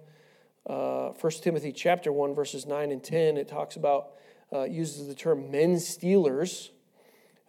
uh, 0.67 1.09
1 1.19 1.33
Timothy 1.40 1.73
chapter 1.73 2.12
1, 2.12 2.35
verses 2.35 2.67
9 2.67 2.93
and 2.93 3.03
10, 3.03 3.38
it 3.38 3.49
talks 3.49 3.77
about, 3.77 4.11
uh, 4.53 4.64
uses 4.64 5.09
the 5.09 5.14
term 5.14 5.51
men 5.51 5.81
stealers 5.81 6.73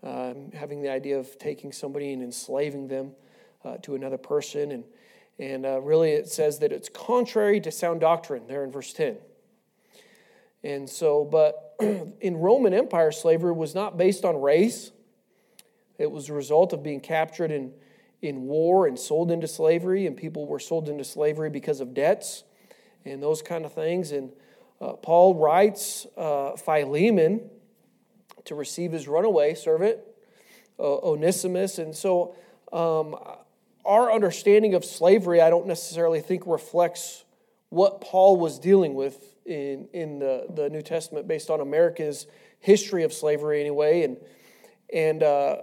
um, 0.04 0.52
having 0.54 0.82
the 0.82 0.90
idea 0.90 1.18
of 1.18 1.38
taking 1.40 1.72
somebody 1.72 2.14
and 2.14 2.22
enslaving 2.22 2.88
them 2.88 3.12
uh, 3.64 3.78
to 3.78 3.96
another 3.96 4.18
person. 4.18 4.72
And, 4.72 4.84
and 5.40 5.66
uh, 5.66 5.82
really, 5.82 6.12
it 6.12 6.30
says 6.30 6.60
that 6.60 6.72
it's 6.72 6.90
contrary 6.90 7.60
to 7.62 7.72
sound 7.72 8.02
doctrine 8.02 8.48
there 8.48 8.64
in 8.64 8.72
verse 8.72 8.94
10. 8.94 9.18
And 10.64 10.90
so, 10.90 11.24
but 11.24 11.76
in 11.80 12.38
Roman 12.38 12.74
Empire, 12.74 13.12
slavery 13.12 13.54
was 13.54 13.76
not 13.76 13.98
based 13.98 14.26
on 14.26 14.42
race. 14.42 14.92
It 15.98 16.12
was 16.12 16.30
a 16.30 16.34
result 16.34 16.74
of 16.74 16.84
being 16.84 17.00
captured 17.00 17.52
in, 17.52 17.72
in 18.22 18.44
war 18.44 18.88
and 18.88 18.98
sold 19.00 19.32
into 19.32 19.48
slavery, 19.48 20.08
and 20.08 20.18
people 20.18 20.48
were 20.48 20.60
sold 20.60 20.90
into 20.90 21.04
slavery 21.04 21.50
because 21.50 21.82
of 21.82 21.94
debts 21.94 22.44
and 23.06 23.22
those 23.22 23.42
kind 23.42 23.66
of 23.66 23.74
things. 23.74 24.12
And 24.12 24.32
uh, 24.82 24.94
Paul 24.94 25.36
writes 25.36 26.06
uh, 26.18 26.56
Philemon 26.58 27.50
to 28.46 28.56
receive 28.56 28.92
his 28.92 29.08
runaway 29.08 29.54
servant, 29.54 30.00
Onesimus. 30.80 31.78
And 31.78 31.96
so 31.96 32.36
um, 32.72 33.16
our 33.86 34.12
understanding 34.12 34.74
of 34.74 34.84
slavery, 34.84 35.42
I 35.42 35.50
don't 35.50 35.68
necessarily 35.68 36.22
think 36.22 36.44
reflects 36.46 37.24
what 37.70 38.02
Paul 38.02 38.38
was 38.38 38.60
dealing 38.60 38.96
with 38.96 39.36
in, 39.46 39.88
in 39.94 40.20
the, 40.20 40.48
the 40.54 40.70
New 40.70 40.82
Testament 40.82 41.28
based 41.28 41.50
on 41.50 41.62
America's 41.62 42.28
history 42.60 43.04
of 43.04 43.14
slavery, 43.14 43.62
anyway. 43.62 44.04
And, 44.04 44.18
and 44.94 45.24
uh, 45.24 45.58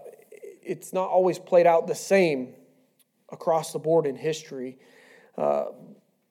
it's 0.62 0.92
not 0.92 1.09
always 1.09 1.38
played 1.38 1.66
out 1.66 1.87
the 1.87 1.95
same 1.95 2.55
across 3.31 3.73
the 3.73 3.79
board 3.79 4.07
in 4.07 4.14
history. 4.14 4.79
Uh, 5.37 5.64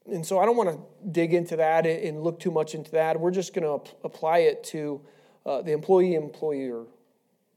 and 0.06 0.26
so 0.26 0.40
I 0.40 0.46
don't 0.46 0.58
want 0.58 0.70
to 0.70 1.10
dig 1.12 1.34
into 1.34 1.58
that 1.58 1.86
and 1.86 2.24
look 2.24 2.40
too 2.40 2.52
much 2.52 2.74
into 2.76 2.92
that. 2.92 3.20
We're 3.20 3.32
just 3.32 3.54
going 3.54 3.64
to 3.64 3.92
apply 4.04 4.40
it 4.40 4.64
to 4.66 5.02
uh, 5.46 5.62
the 5.62 5.72
employee 5.72 6.16
employer 6.16 6.86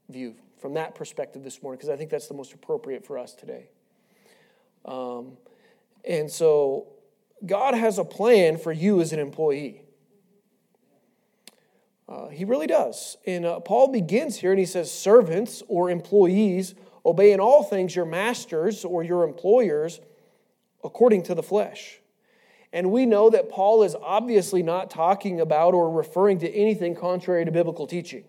view 0.09 0.35
from 0.59 0.73
that 0.73 0.95
perspective 0.95 1.43
this 1.43 1.61
morning 1.61 1.77
because 1.77 1.89
I 1.89 1.95
think 1.95 2.09
that's 2.09 2.27
the 2.27 2.33
most 2.33 2.53
appropriate 2.53 3.05
for 3.05 3.17
us 3.17 3.33
today. 3.33 3.69
Um, 4.85 5.37
and 6.03 6.29
so, 6.29 6.87
God 7.45 7.73
has 7.73 7.97
a 7.97 8.05
plan 8.05 8.57
for 8.57 8.71
you 8.71 9.01
as 9.01 9.11
an 9.13 9.19
employee. 9.19 9.81
Uh, 12.07 12.27
he 12.27 12.45
really 12.45 12.67
does. 12.67 13.17
And 13.25 13.45
uh, 13.45 13.59
Paul 13.59 13.91
begins 13.91 14.37
here 14.37 14.51
and 14.51 14.59
he 14.59 14.65
says, 14.65 14.91
Servants 14.91 15.63
or 15.67 15.89
employees, 15.89 16.75
obey 17.05 17.31
in 17.31 17.39
all 17.39 17.63
things 17.63 17.95
your 17.95 18.05
masters 18.05 18.85
or 18.85 19.03
your 19.03 19.23
employers 19.23 19.99
according 20.83 21.23
to 21.23 21.35
the 21.35 21.43
flesh 21.43 21.99
and 22.75 22.91
we 22.91 23.05
know 23.05 23.29
that 23.29 23.49
Paul 23.49 23.83
is 23.83 23.95
obviously 23.95 24.61
not 24.61 24.89
talking 24.89 25.39
about 25.39 25.73
or 25.73 25.89
referring 25.89 26.39
to 26.39 26.53
anything 26.53 26.93
contrary 26.93 27.45
to 27.45 27.51
biblical 27.51 27.87
teaching. 27.87 28.25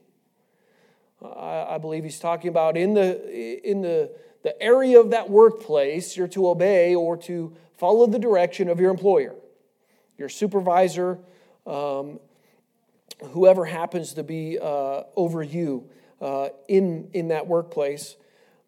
I, 1.20 1.78
believe 1.78 2.04
he's 2.04 2.20
talking 2.20 2.48
about 2.48 2.76
in 2.76 2.94
the, 2.94 3.68
in 3.68 3.82
the, 3.82 4.12
the 4.44 4.62
area 4.62 5.00
of 5.00 5.10
that 5.10 5.28
workplace, 5.28 6.16
you're 6.16 6.28
to 6.28 6.46
obey 6.46 6.94
or 6.94 7.16
to 7.16 7.56
follow 7.76 8.06
the 8.06 8.20
direction 8.20 8.68
of 8.68 8.78
your 8.78 8.92
employer, 8.92 9.34
your 10.16 10.28
supervisor, 10.28 11.18
um, 11.66 12.20
whoever 13.32 13.64
happens 13.64 14.12
to 14.12 14.22
be 14.22 14.60
uh, 14.60 15.02
over 15.16 15.42
you 15.42 15.90
uh, 16.20 16.50
in, 16.68 17.10
in 17.14 17.28
that 17.28 17.48
workplace. 17.48 18.14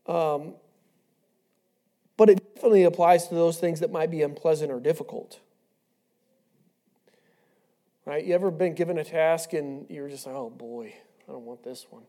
Um, 0.06 0.54
but 2.16 2.30
it 2.30 2.54
definitely 2.54 2.82
applies 2.82 3.28
to 3.28 3.36
those 3.36 3.58
things 3.58 3.78
that 3.78 3.92
might 3.92 4.10
be 4.10 4.22
unpleasant 4.22 4.72
or 4.72 4.80
difficult. 4.80 5.38
Right? 8.08 8.24
You 8.24 8.34
ever 8.34 8.50
been 8.50 8.74
given 8.74 8.96
a 8.96 9.04
task 9.04 9.52
and 9.52 9.84
you're 9.90 10.08
just 10.08 10.24
like, 10.24 10.34
oh 10.34 10.48
boy, 10.48 10.94
I 11.28 11.32
don't 11.32 11.44
want 11.44 11.62
this 11.62 11.86
one. 11.90 12.04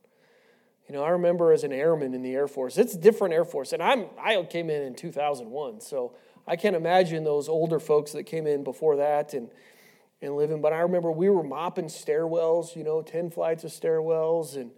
You 0.87 0.95
know, 0.95 1.03
I 1.03 1.09
remember 1.09 1.51
as 1.51 1.65
an 1.65 1.73
airman 1.73 2.13
in 2.13 2.21
the 2.21 2.31
Air 2.31 2.47
Force, 2.47 2.77
it's 2.77 2.95
a 2.95 2.97
different 2.97 3.33
Air 3.33 3.43
Force. 3.43 3.73
And 3.73 3.83
I'm, 3.83 4.05
I 4.17 4.41
came 4.43 4.69
in 4.69 4.81
in 4.81 4.95
2001, 4.95 5.81
so 5.81 6.15
I 6.47 6.55
can't 6.55 6.77
imagine 6.77 7.25
those 7.25 7.49
older 7.49 7.81
folks 7.81 8.13
that 8.13 8.23
came 8.23 8.47
in 8.47 8.63
before 8.63 8.95
that 8.95 9.33
and, 9.33 9.49
and 10.21 10.37
living. 10.37 10.61
But 10.61 10.71
I 10.71 10.79
remember 10.79 11.11
we 11.11 11.29
were 11.29 11.43
mopping 11.43 11.87
stairwells, 11.87 12.77
you 12.77 12.85
know, 12.85 13.01
10 13.01 13.29
flights 13.29 13.65
of 13.65 13.71
stairwells. 13.71 14.55
And, 14.55 14.71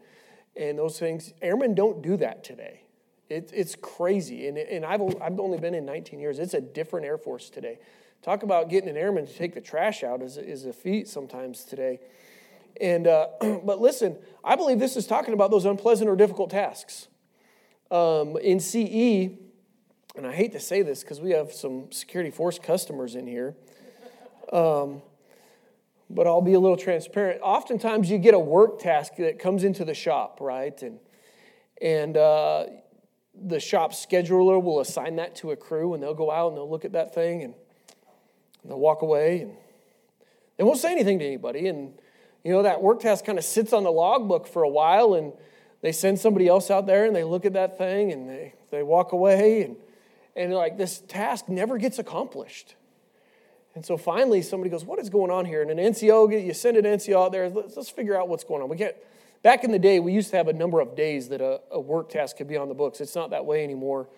and 0.55 0.79
those 0.79 0.97
things. 0.99 1.33
Airmen 1.41 1.75
don't 1.75 2.01
do 2.01 2.17
that 2.17 2.43
today. 2.43 2.81
It, 3.29 3.51
it's 3.53 3.75
crazy. 3.75 4.47
And, 4.47 4.57
and 4.57 4.85
I've, 4.85 5.01
I've 5.21 5.39
only 5.39 5.59
been 5.59 5.73
in 5.75 5.85
19 5.85 6.19
years. 6.19 6.39
It's 6.39 6.55
a 6.55 6.61
different 6.61 7.05
Air 7.05 7.17
Force 7.17 7.49
today. 7.49 7.77
Talk 8.21 8.43
about 8.43 8.69
getting 8.69 8.87
an 8.87 8.97
airman 8.97 9.25
to 9.25 9.33
take 9.33 9.55
the 9.55 9.61
trash 9.61 10.03
out 10.03 10.21
is, 10.21 10.37
is 10.37 10.67
a 10.67 10.73
feat 10.73 11.07
sometimes 11.07 11.63
today. 11.63 11.99
And, 12.79 13.07
uh, 13.07 13.27
but 13.63 13.81
listen, 13.81 14.17
I 14.43 14.55
believe 14.55 14.77
this 14.77 14.95
is 14.95 15.07
talking 15.07 15.33
about 15.33 15.49
those 15.49 15.65
unpleasant 15.65 16.07
or 16.07 16.15
difficult 16.15 16.51
tasks. 16.51 17.07
Um, 17.89 18.37
in 18.37 18.59
CE, 18.59 19.35
and 20.15 20.27
I 20.27 20.33
hate 20.33 20.51
to 20.51 20.59
say 20.59 20.83
this 20.83 21.01
because 21.01 21.19
we 21.19 21.31
have 21.31 21.51
some 21.51 21.91
security 21.91 22.29
force 22.29 22.59
customers 22.59 23.15
in 23.15 23.25
here, 23.25 23.55
um, 24.53 25.01
but 26.09 26.27
I'll 26.27 26.41
be 26.41 26.53
a 26.53 26.59
little 26.59 26.77
transparent. 26.77 27.41
Oftentimes, 27.41 28.09
you 28.09 28.17
get 28.17 28.33
a 28.33 28.39
work 28.39 28.79
task 28.79 29.15
that 29.17 29.39
comes 29.39 29.63
into 29.63 29.83
the 29.83 29.93
shop, 29.93 30.37
right? 30.39 30.79
And, 30.83 30.99
and 31.81 32.15
uh, 32.15 32.65
the 33.33 33.59
shop 33.59 33.93
scheduler 33.93 34.61
will 34.61 34.79
assign 34.79 35.15
that 35.15 35.35
to 35.37 35.51
a 35.51 35.55
crew, 35.55 35.93
and 35.93 36.03
they'll 36.03 36.13
go 36.13 36.29
out 36.29 36.49
and 36.49 36.57
they'll 36.57 36.69
look 36.69 36.85
at 36.85 36.91
that 36.93 37.13
thing 37.13 37.43
and 37.43 37.53
they'll 38.65 38.79
walk 38.79 39.01
away 39.01 39.41
and 39.41 39.55
they 40.57 40.63
won't 40.63 40.79
say 40.79 40.91
anything 40.91 41.17
to 41.19 41.25
anybody. 41.25 41.67
And 41.67 41.93
you 42.43 42.51
know, 42.51 42.63
that 42.63 42.81
work 42.81 42.99
task 42.99 43.25
kind 43.25 43.37
of 43.37 43.43
sits 43.43 43.73
on 43.73 43.83
the 43.83 43.91
logbook 43.91 44.47
for 44.47 44.63
a 44.63 44.69
while, 44.69 45.13
and 45.13 45.33
they 45.81 45.91
send 45.91 46.19
somebody 46.19 46.47
else 46.47 46.71
out 46.71 46.85
there 46.85 47.05
and 47.05 47.15
they 47.15 47.23
look 47.23 47.45
at 47.45 47.53
that 47.53 47.77
thing 47.77 48.11
and 48.11 48.29
they, 48.29 48.53
they 48.69 48.83
walk 48.83 49.11
away, 49.11 49.63
and, 49.63 49.75
and 50.35 50.53
like 50.53 50.77
this 50.77 50.99
task 51.07 51.49
never 51.49 51.77
gets 51.77 51.99
accomplished. 51.99 52.75
And 53.73 53.85
so 53.85 53.97
finally, 53.97 54.41
somebody 54.41 54.69
goes, 54.69 54.83
What 54.83 54.99
is 54.99 55.09
going 55.09 55.31
on 55.31 55.45
here? 55.45 55.61
And 55.61 55.71
an 55.71 55.77
NCO, 55.77 56.45
you 56.45 56.53
send 56.53 56.77
an 56.77 56.85
NCO 56.85 57.25
out 57.25 57.31
there, 57.31 57.49
let's, 57.49 57.75
let's 57.75 57.89
figure 57.89 58.19
out 58.19 58.27
what's 58.27 58.43
going 58.43 58.61
on. 58.61 58.69
We 58.69 58.77
can't, 58.77 58.95
back 59.43 59.63
in 59.63 59.71
the 59.71 59.79
day, 59.79 59.99
we 59.99 60.13
used 60.13 60.29
to 60.31 60.37
have 60.37 60.47
a 60.47 60.53
number 60.53 60.79
of 60.79 60.95
days 60.95 61.29
that 61.29 61.41
a, 61.41 61.61
a 61.71 61.79
work 61.79 62.09
task 62.09 62.37
could 62.37 62.47
be 62.47 62.57
on 62.57 62.69
the 62.69 62.75
books. 62.75 63.01
It's 63.01 63.15
not 63.15 63.29
that 63.31 63.45
way 63.45 63.63
anymore. 63.63 64.09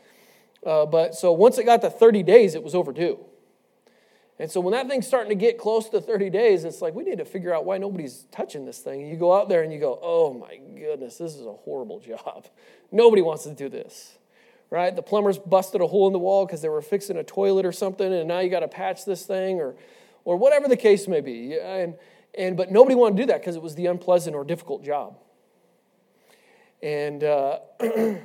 Uh, 0.66 0.86
but 0.86 1.14
so 1.14 1.32
once 1.32 1.58
it 1.58 1.66
got 1.66 1.82
to 1.82 1.90
30 1.90 2.24
days, 2.24 2.56
it 2.56 2.64
was 2.64 2.74
overdue. 2.74 3.20
And 4.40 4.50
so 4.50 4.60
when 4.60 4.74
that 4.74 4.88
thing's 4.88 5.08
starting 5.08 5.30
to 5.30 5.36
get 5.36 5.58
close 5.58 5.90
to 5.90 6.02
30 6.02 6.30
days, 6.32 6.64
it's 6.64 6.82
like 6.82 6.96
we 6.96 7.04
need 7.04 7.20
to 7.20 7.26
figure 7.26 7.54
out 7.54 7.66
why 7.66 7.78
nobody's 7.78 8.26
touching 8.32 8.66
this 8.66 8.80
thing. 8.80 9.08
You 9.08 9.16
go 9.16 9.34
out 9.34 9.48
there 9.48 9.62
and 9.62 9.72
you 9.72 9.80
go, 9.80 10.00
oh 10.02 10.34
my 10.34 10.58
goodness, 10.76 11.18
this 11.18 11.36
is 11.36 11.46
a 11.46 11.54
horrible 11.54 12.00
job. 12.00 12.48
Nobody 12.92 13.22
wants 13.22 13.44
to 13.44 13.54
do 13.54 13.70
this. 13.70 14.18
Right? 14.70 14.96
The 14.96 15.04
plumbers 15.04 15.38
busted 15.38 15.82
a 15.82 15.88
hole 15.88 16.08
in 16.08 16.14
the 16.14 16.20
wall 16.20 16.48
because 16.48 16.64
they 16.64 16.70
were 16.70 16.82
fixing 16.82 17.18
a 17.18 17.24
toilet 17.24 17.64
or 17.64 17.72
something, 17.72 18.12
and 18.12 18.28
now 18.28 18.40
you 18.40 18.50
got 18.50 18.62
to 18.62 18.68
patch 18.68 19.06
this 19.06 19.24
thing 19.24 19.60
or 19.60 19.76
or 20.26 20.38
whatever 20.38 20.68
the 20.68 20.78
case 20.78 21.08
may 21.08 21.22
be. 21.22 21.58
And, 21.60 21.96
and 22.38 22.58
but 22.58 22.72
nobody 22.72 22.96
wanted 22.96 23.18
to 23.18 23.24
do 23.24 23.28
that 23.28 23.42
because 23.42 23.56
it 23.56 23.62
was 23.62 23.76
the 23.76 23.88
unpleasant 23.88 24.36
or 24.36 24.44
difficult 24.44 24.84
job. 24.84 25.18
And 26.82 27.24
uh, 27.24 27.60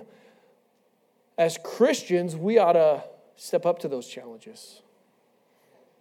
as 1.39 1.59
Christians, 1.63 2.37
we 2.37 2.59
ought 2.59 2.73
to 2.73 3.05
step 3.37 3.67
up 3.67 3.79
to 3.81 3.89
those 3.89 4.09
challenges. 4.09 4.83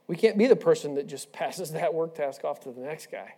We 0.08 0.16
can't 0.16 0.38
be 0.38 0.48
the 0.48 0.56
person 0.56 0.96
that 0.96 1.08
just 1.08 1.32
passes 1.34 1.72
that 1.72 1.94
work 1.94 2.16
task 2.16 2.44
off 2.44 2.62
to 2.62 2.72
the 2.72 2.82
next 2.82 3.12
guy. 3.12 3.36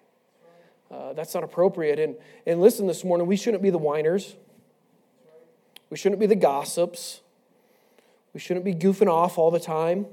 Uh, 0.92 1.14
that's 1.14 1.34
not 1.36 1.44
appropriate. 1.44 2.00
And, 2.00 2.16
and 2.48 2.62
listen, 2.62 2.88
this 2.88 3.04
morning, 3.04 3.28
we 3.28 3.36
shouldn't 3.36 3.62
be 3.62 3.70
the 3.70 3.78
whiners. 3.78 4.36
We 5.90 5.98
shouldn't 5.98 6.20
be 6.20 6.26
the 6.26 6.36
gossips. 6.36 7.22
We 8.34 8.40
shouldn't 8.40 8.66
be 8.66 8.74
goofing 8.74 9.08
off 9.08 9.38
all 9.38 9.52
the 9.52 9.60
time. 9.60 10.08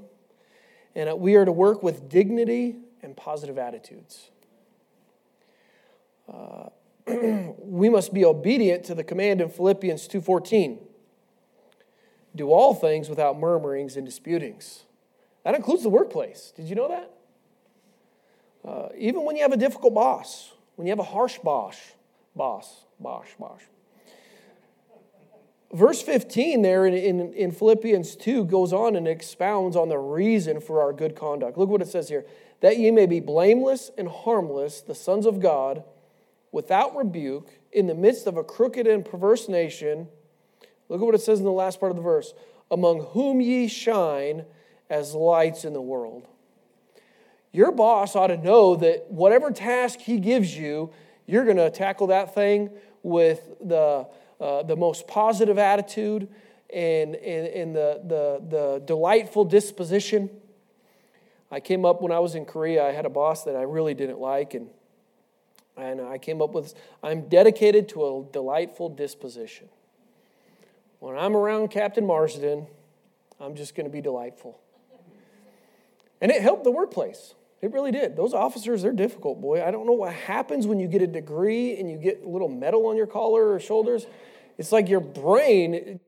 And 0.95 1.09
uh, 1.09 1.15
we 1.15 1.35
are 1.35 1.45
to 1.45 1.51
work 1.51 1.81
with 1.81 2.09
dignity 2.09 2.77
and 3.01 3.15
positive 3.15 3.57
attitudes. 3.57 4.29
Uh, 6.31 6.69
we 7.59 7.89
must 7.89 8.13
be 8.13 8.25
obedient 8.25 8.83
to 8.85 8.95
the 8.95 9.03
command 9.03 9.39
in 9.39 9.49
Philippians 9.49 10.07
2:14. 10.07 10.79
Do 12.35 12.51
all 12.51 12.73
things 12.73 13.09
without 13.09 13.39
murmurings 13.39 13.95
and 13.95 14.05
disputings. 14.05 14.83
That 15.47 15.55
includes 15.55 15.81
the 15.81 15.89
workplace. 15.89 16.51
Did 16.57 16.67
you 16.67 16.75
know 16.75 16.89
that? 16.89 17.09
Uh, 18.69 18.89
even 18.97 19.23
when 19.23 19.37
you 19.37 19.43
have 19.43 19.53
a 19.53 19.57
difficult 19.57 19.93
boss, 19.93 20.51
when 20.75 20.85
you 20.87 20.91
have 20.91 20.99
a 20.99 21.03
harsh 21.03 21.37
boss, 21.37 21.77
boss, 22.35 22.83
boss, 22.99 23.27
boss. 23.39 23.61
Verse 25.71 26.01
15 26.01 26.63
there 26.63 26.85
in, 26.85 26.93
in, 26.93 27.31
in 27.31 27.51
Philippians 27.53 28.17
2 28.17 28.43
goes 28.43 28.73
on 28.73 28.97
and 28.97 29.07
expounds 29.07 29.77
on 29.77 29.87
the 29.87 29.97
reason 29.97 30.59
for 30.59 30.81
our 30.81 30.91
good 30.91 31.15
conduct. 31.15 31.57
Look 31.57 31.69
what 31.69 31.81
it 31.81 31.87
says 31.87 32.09
here 32.09 32.25
that 32.59 32.77
ye 32.77 32.91
may 32.91 33.05
be 33.05 33.21
blameless 33.21 33.89
and 33.97 34.09
harmless, 34.09 34.81
the 34.81 34.95
sons 34.95 35.25
of 35.25 35.39
God, 35.39 35.81
without 36.51 36.93
rebuke, 36.93 37.51
in 37.71 37.87
the 37.87 37.95
midst 37.95 38.27
of 38.27 38.35
a 38.35 38.43
crooked 38.43 38.85
and 38.85 39.05
perverse 39.05 39.47
nation. 39.47 40.09
Look 40.89 40.99
at 40.99 41.05
what 41.05 41.15
it 41.15 41.21
says 41.21 41.39
in 41.39 41.45
the 41.45 41.51
last 41.53 41.79
part 41.79 41.93
of 41.93 41.95
the 41.95 42.03
verse 42.03 42.33
among 42.69 42.99
whom 43.11 43.39
ye 43.39 43.69
shine 43.69 44.43
as 44.89 45.13
lights 45.13 45.65
in 45.65 45.73
the 45.73 45.81
world. 45.81 46.27
Your 47.51 47.71
boss 47.71 48.15
ought 48.15 48.27
to 48.27 48.37
know 48.37 48.75
that 48.75 49.09
whatever 49.09 49.51
task 49.51 49.99
he 49.99 50.19
gives 50.19 50.55
you, 50.55 50.91
you're 51.25 51.45
going 51.45 51.57
to 51.57 51.69
tackle 51.69 52.07
that 52.07 52.33
thing 52.33 52.69
with 53.03 53.41
the, 53.61 54.07
uh, 54.39 54.63
the 54.63 54.75
most 54.75 55.07
positive 55.07 55.57
attitude 55.57 56.27
and, 56.73 57.15
and, 57.15 57.47
and 57.47 57.75
the, 57.75 58.01
the, 58.05 58.47
the 58.49 58.83
delightful 58.85 59.45
disposition. 59.45 60.29
I 61.49 61.59
came 61.59 61.85
up 61.85 62.01
when 62.01 62.11
I 62.11 62.19
was 62.19 62.35
in 62.35 62.45
Korea, 62.45 62.85
I 62.85 62.91
had 62.91 63.05
a 63.05 63.09
boss 63.09 63.45
that 63.45 63.55
I 63.55 63.61
really 63.61 63.93
didn't 63.93 64.19
like, 64.19 64.53
and, 64.53 64.69
and 65.77 66.01
I 66.01 66.17
came 66.17 66.41
up 66.41 66.51
with 66.51 66.73
I'm 67.01 67.29
dedicated 67.29 67.87
to 67.89 68.05
a 68.05 68.25
delightful 68.31 68.89
disposition. 68.89 69.69
When 70.99 71.17
I'm 71.17 71.35
around 71.35 71.69
Captain 71.69 72.05
Marsden, 72.05 72.67
I'm 73.39 73.55
just 73.55 73.75
going 73.75 73.85
to 73.85 73.91
be 73.91 74.01
delightful. 74.01 74.59
And 76.21 76.31
it 76.31 76.41
helped 76.41 76.63
the 76.63 76.71
workplace. 76.71 77.35
It 77.61 77.71
really 77.71 77.91
did. 77.91 78.15
Those 78.15 78.33
officers, 78.33 78.81
they're 78.83 78.91
difficult, 78.91 79.41
boy. 79.41 79.63
I 79.63 79.71
don't 79.71 79.85
know 79.85 79.93
what 79.93 80.13
happens 80.13 80.67
when 80.67 80.79
you 80.79 80.87
get 80.87 81.01
a 81.01 81.07
degree 81.07 81.77
and 81.79 81.89
you 81.89 81.97
get 81.97 82.21
a 82.23 82.27
little 82.27 82.49
metal 82.49 82.85
on 82.87 82.95
your 82.97 83.07
collar 83.07 83.51
or 83.51 83.59
shoulders. 83.59 84.05
It's 84.57 84.71
like 84.71 84.87
your 84.89 84.99
brain. 84.99 85.99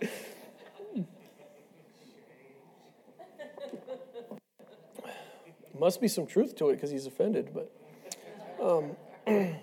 Must 5.78 6.00
be 6.00 6.08
some 6.08 6.26
truth 6.26 6.56
to 6.56 6.68
it 6.70 6.74
because 6.74 6.90
he's 6.90 7.06
offended, 7.06 7.50
but. 7.54 7.72
Um, 8.62 8.96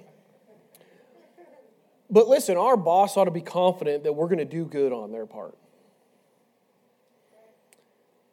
but 2.10 2.28
listen, 2.28 2.58
our 2.58 2.76
boss 2.76 3.15
ought 3.17 3.26
to 3.26 3.32
be 3.32 3.41
confident 3.41 4.04
that 4.04 4.13
we're 4.13 4.26
going 4.26 4.39
to 4.39 4.45
do 4.45 4.65
good 4.65 4.91
on 4.91 5.12
their 5.12 5.28
part 5.28 5.56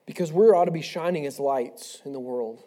because 0.06 0.32
we 0.32 0.46
ought 0.46 0.66
to 0.66 0.70
be 0.70 0.82
shining 0.82 1.26
as 1.26 1.38
lights 1.40 2.02
in 2.04 2.12
the 2.12 2.20
world 2.20 2.62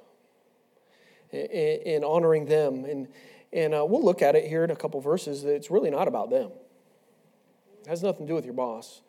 and, 1.31 2.03
honoring 2.03 2.45
them. 2.45 2.85
And, 2.85 3.07
and 3.53 3.73
uh, 3.73 3.85
we'll 3.87 4.03
look 4.03 4.21
at 4.21 4.35
it 4.35 4.45
here 4.45 4.63
in 4.63 4.71
a 4.71 4.75
couple 4.75 4.99
verses. 5.01 5.43
that 5.43 5.53
It's 5.53 5.69
really 5.69 5.89
not 5.89 6.07
about 6.07 6.29
them, 6.29 6.51
it 7.81 7.87
has 7.87 8.03
nothing 8.03 8.25
to 8.25 8.31
do 8.31 8.35
with 8.35 8.45
your 8.45 8.53
boss. 8.53 9.01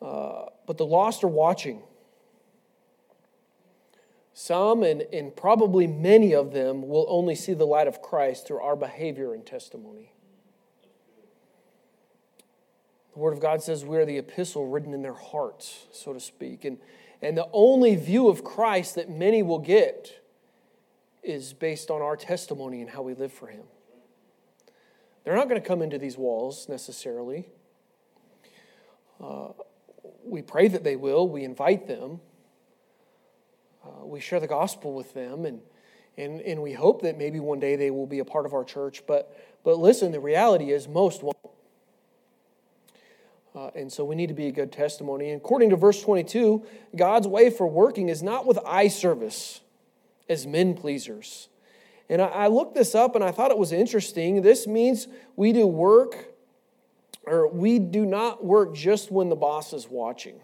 Uh, 0.00 0.46
but 0.66 0.78
the 0.78 0.86
lost 0.86 1.22
are 1.22 1.28
watching. 1.28 1.82
Some, 4.34 4.82
and, 4.82 5.02
and 5.12 5.36
probably 5.36 5.86
many 5.86 6.34
of 6.34 6.52
them, 6.52 6.88
will 6.88 7.06
only 7.08 7.34
see 7.34 7.52
the 7.52 7.66
light 7.66 7.86
of 7.86 8.00
Christ 8.00 8.46
through 8.46 8.60
our 8.60 8.74
behavior 8.74 9.34
and 9.34 9.44
testimony. 9.44 10.12
The 13.12 13.18
Word 13.18 13.34
of 13.34 13.40
God 13.40 13.62
says 13.62 13.84
we 13.84 13.98
are 13.98 14.06
the 14.06 14.16
epistle 14.16 14.68
written 14.68 14.94
in 14.94 15.02
their 15.02 15.14
hearts, 15.14 15.84
so 15.92 16.14
to 16.14 16.18
speak. 16.18 16.64
And, 16.64 16.78
and 17.22 17.38
the 17.38 17.48
only 17.52 17.94
view 17.94 18.28
of 18.28 18.42
Christ 18.42 18.96
that 18.96 19.08
many 19.08 19.42
will 19.42 19.60
get 19.60 20.20
is 21.22 21.52
based 21.52 21.88
on 21.88 22.02
our 22.02 22.16
testimony 22.16 22.80
and 22.80 22.90
how 22.90 23.02
we 23.02 23.14
live 23.14 23.32
for 23.32 23.46
Him. 23.46 23.62
They're 25.24 25.36
not 25.36 25.48
going 25.48 25.60
to 25.60 25.66
come 25.66 25.82
into 25.82 25.98
these 25.98 26.18
walls 26.18 26.68
necessarily. 26.68 27.48
Uh, 29.22 29.50
we 30.24 30.42
pray 30.42 30.66
that 30.66 30.82
they 30.82 30.96
will, 30.96 31.28
we 31.28 31.44
invite 31.44 31.86
them, 31.86 32.20
uh, 33.84 34.04
we 34.04 34.18
share 34.18 34.40
the 34.40 34.48
gospel 34.48 34.92
with 34.92 35.14
them, 35.14 35.44
and, 35.44 35.60
and, 36.16 36.40
and 36.40 36.60
we 36.60 36.72
hope 36.72 37.02
that 37.02 37.16
maybe 37.16 37.38
one 37.38 37.60
day 37.60 37.76
they 37.76 37.92
will 37.92 38.06
be 38.06 38.18
a 38.18 38.24
part 38.24 38.46
of 38.46 38.52
our 38.52 38.64
church. 38.64 39.04
But, 39.06 39.36
but 39.62 39.78
listen, 39.78 40.10
the 40.10 40.20
reality 40.20 40.72
is 40.72 40.88
most 40.88 41.22
won't. 41.22 41.36
Uh, 43.54 43.70
and 43.74 43.92
so 43.92 44.04
we 44.04 44.14
need 44.14 44.28
to 44.28 44.34
be 44.34 44.46
a 44.46 44.52
good 44.52 44.72
testimony. 44.72 45.30
And 45.30 45.40
according 45.40 45.70
to 45.70 45.76
verse 45.76 46.00
22, 46.02 46.64
God's 46.96 47.28
way 47.28 47.50
for 47.50 47.66
working 47.66 48.08
is 48.08 48.22
not 48.22 48.46
with 48.46 48.58
eye 48.66 48.88
service 48.88 49.60
as 50.28 50.46
men 50.46 50.74
pleasers. 50.74 51.48
And 52.08 52.22
I, 52.22 52.26
I 52.26 52.46
looked 52.46 52.74
this 52.74 52.94
up 52.94 53.14
and 53.14 53.22
I 53.22 53.30
thought 53.30 53.50
it 53.50 53.58
was 53.58 53.72
interesting. 53.72 54.40
This 54.42 54.66
means 54.66 55.06
we 55.36 55.52
do 55.52 55.66
work, 55.66 56.32
or 57.24 57.46
we 57.48 57.78
do 57.78 58.06
not 58.06 58.44
work 58.44 58.74
just 58.74 59.10
when 59.10 59.28
the 59.28 59.36
boss 59.36 59.72
is 59.74 59.86
watching. 59.88 60.40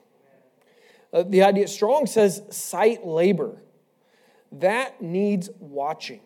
Uh, 1.12 1.22
the 1.22 1.42
idea, 1.42 1.66
Strong 1.66 2.06
says 2.06 2.42
sight 2.50 3.06
labor. 3.06 3.62
That 4.52 5.00
needs 5.00 5.48
watching. 5.58 6.20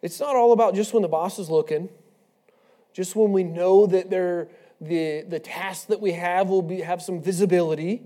It's 0.00 0.20
not 0.20 0.36
all 0.36 0.52
about 0.52 0.74
just 0.74 0.92
when 0.92 1.02
the 1.02 1.08
boss 1.08 1.38
is 1.38 1.48
looking, 1.48 1.88
just 2.94 3.14
when 3.14 3.32
we 3.32 3.44
know 3.44 3.86
that 3.86 4.08
the, 4.08 4.48
the 5.28 5.40
task 5.40 5.88
that 5.88 6.00
we 6.00 6.12
have 6.12 6.48
will 6.48 6.62
be, 6.62 6.80
have 6.80 7.02
some 7.02 7.20
visibility. 7.20 8.02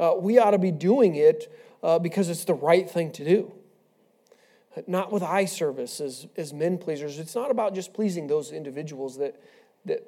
Uh, 0.00 0.14
we 0.18 0.38
ought 0.38 0.50
to 0.50 0.58
be 0.58 0.72
doing 0.72 1.14
it 1.14 1.54
uh, 1.82 1.98
because 1.98 2.28
it's 2.28 2.44
the 2.44 2.54
right 2.54 2.90
thing 2.90 3.12
to 3.12 3.24
do. 3.24 3.52
Not 4.88 5.12
with 5.12 5.22
eye 5.22 5.44
service 5.44 6.00
as, 6.00 6.26
as 6.36 6.52
men 6.52 6.78
pleasers. 6.78 7.20
It's 7.20 7.34
not 7.34 7.50
about 7.50 7.74
just 7.74 7.92
pleasing 7.92 8.26
those 8.26 8.50
individuals 8.50 9.18
that, 9.18 9.40
that 9.84 10.02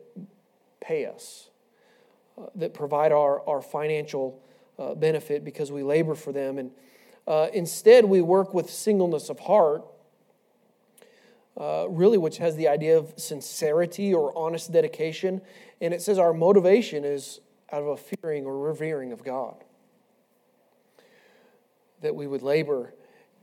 pay 0.81 1.07
us, 1.07 1.51
uh, 2.37 2.47
that 2.57 2.75
provide 2.75 3.13
our, 3.13 3.47
our 3.49 3.61
financial 3.61 4.43
uh, 4.79 4.95
benefit 4.95 5.45
because 5.45 5.71
we 5.71 5.83
labor 5.83 6.15
for 6.15 6.33
them. 6.33 6.59
And 6.59 6.71
uh, 7.27 7.49
instead, 7.53 8.07
we 8.07 8.23
work 8.23 8.55
with 8.55 8.71
singleness 8.71 9.29
of 9.29 9.39
heart, 9.39 9.85
uh, 11.59 11.87
really, 11.89 12.19
which 12.19 12.39
has 12.39 12.57
the 12.57 12.69
idea 12.69 12.99
of 12.99 13.15
sincerity 13.17 14.13
or 14.13 14.37
honest 14.37 14.73
dedication. 14.73 15.41
And 15.81 15.95
it 15.95 16.03
says 16.03 16.19
our 16.19 16.35
motivation 16.35 17.05
is 17.05 17.41
out 17.73 17.83
of 17.83 17.89
a 17.89 17.97
fearing 17.97 18.47
or 18.47 18.59
revering 18.59 19.13
of 19.13 19.25
God. 19.25 19.65
That 22.03 22.15
we 22.15 22.27
would 22.27 22.43
labor. 22.43 22.95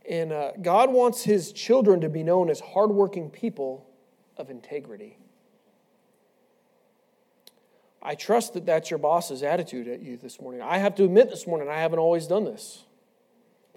And 0.07 0.31
uh, 0.31 0.51
God 0.61 0.91
wants 0.91 1.23
his 1.23 1.51
children 1.51 2.01
to 2.01 2.09
be 2.09 2.23
known 2.23 2.49
as 2.49 2.59
hardworking 2.59 3.29
people 3.29 3.87
of 4.37 4.49
integrity. 4.49 5.17
I 8.01 8.15
trust 8.15 8.53
that 8.53 8.65
that's 8.65 8.91
your 8.91 8.99
boss's 8.99 9.43
attitude 9.43 9.87
at 9.87 10.01
you 10.01 10.17
this 10.17 10.41
morning. 10.41 10.61
I 10.61 10.77
have 10.77 10.93
to 10.95 11.05
admit 11.05 11.29
this 11.29 11.47
morning, 11.47 11.69
I 11.69 11.79
haven't 11.79 11.99
always 11.99 12.27
done 12.27 12.43
this. 12.43 12.83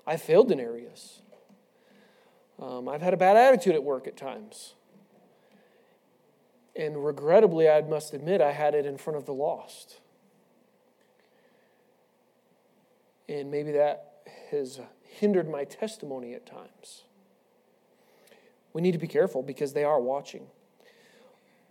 I 0.04 0.16
failed 0.16 0.50
in 0.50 0.58
areas. 0.58 1.22
Um, 2.60 2.88
I've 2.88 3.02
had 3.02 3.12
a 3.12 3.16
bad 3.16 3.36
attitude 3.36 3.74
at 3.74 3.84
work 3.84 4.06
at 4.06 4.16
times. 4.16 4.74
And 6.74 7.04
regrettably, 7.04 7.68
I 7.68 7.80
must 7.82 8.12
admit, 8.12 8.40
I 8.40 8.52
had 8.52 8.74
it 8.74 8.86
in 8.86 8.98
front 8.98 9.16
of 9.16 9.26
the 9.26 9.32
lost. 9.32 10.00
And 13.28 13.50
maybe 13.50 13.72
that 13.72 14.22
has 14.50 14.80
hindered 15.02 15.48
my 15.48 15.64
testimony 15.64 16.34
at 16.34 16.46
times. 16.46 17.04
We 18.72 18.82
need 18.82 18.92
to 18.92 18.98
be 18.98 19.08
careful 19.08 19.42
because 19.42 19.72
they 19.72 19.84
are 19.84 20.00
watching. 20.00 20.46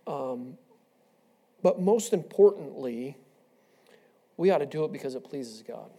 Um, 0.08 0.58
but 1.62 1.80
most 1.80 2.14
importantly, 2.14 3.16
we 4.38 4.50
ought 4.50 4.60
to 4.60 4.66
do 4.66 4.84
it 4.86 4.92
because 4.92 5.16
it 5.16 5.24
pleases 5.24 5.62
God. 5.62 5.90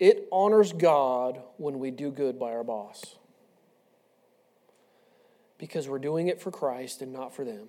It 0.00 0.26
honors 0.32 0.72
God 0.72 1.42
when 1.58 1.78
we 1.78 1.90
do 1.90 2.10
good 2.10 2.38
by 2.38 2.52
our 2.52 2.64
boss 2.64 3.16
because 5.58 5.86
we're 5.86 5.98
doing 5.98 6.28
it 6.28 6.40
for 6.40 6.50
Christ 6.50 7.02
and 7.02 7.12
not 7.12 7.34
for 7.36 7.44
them. 7.44 7.68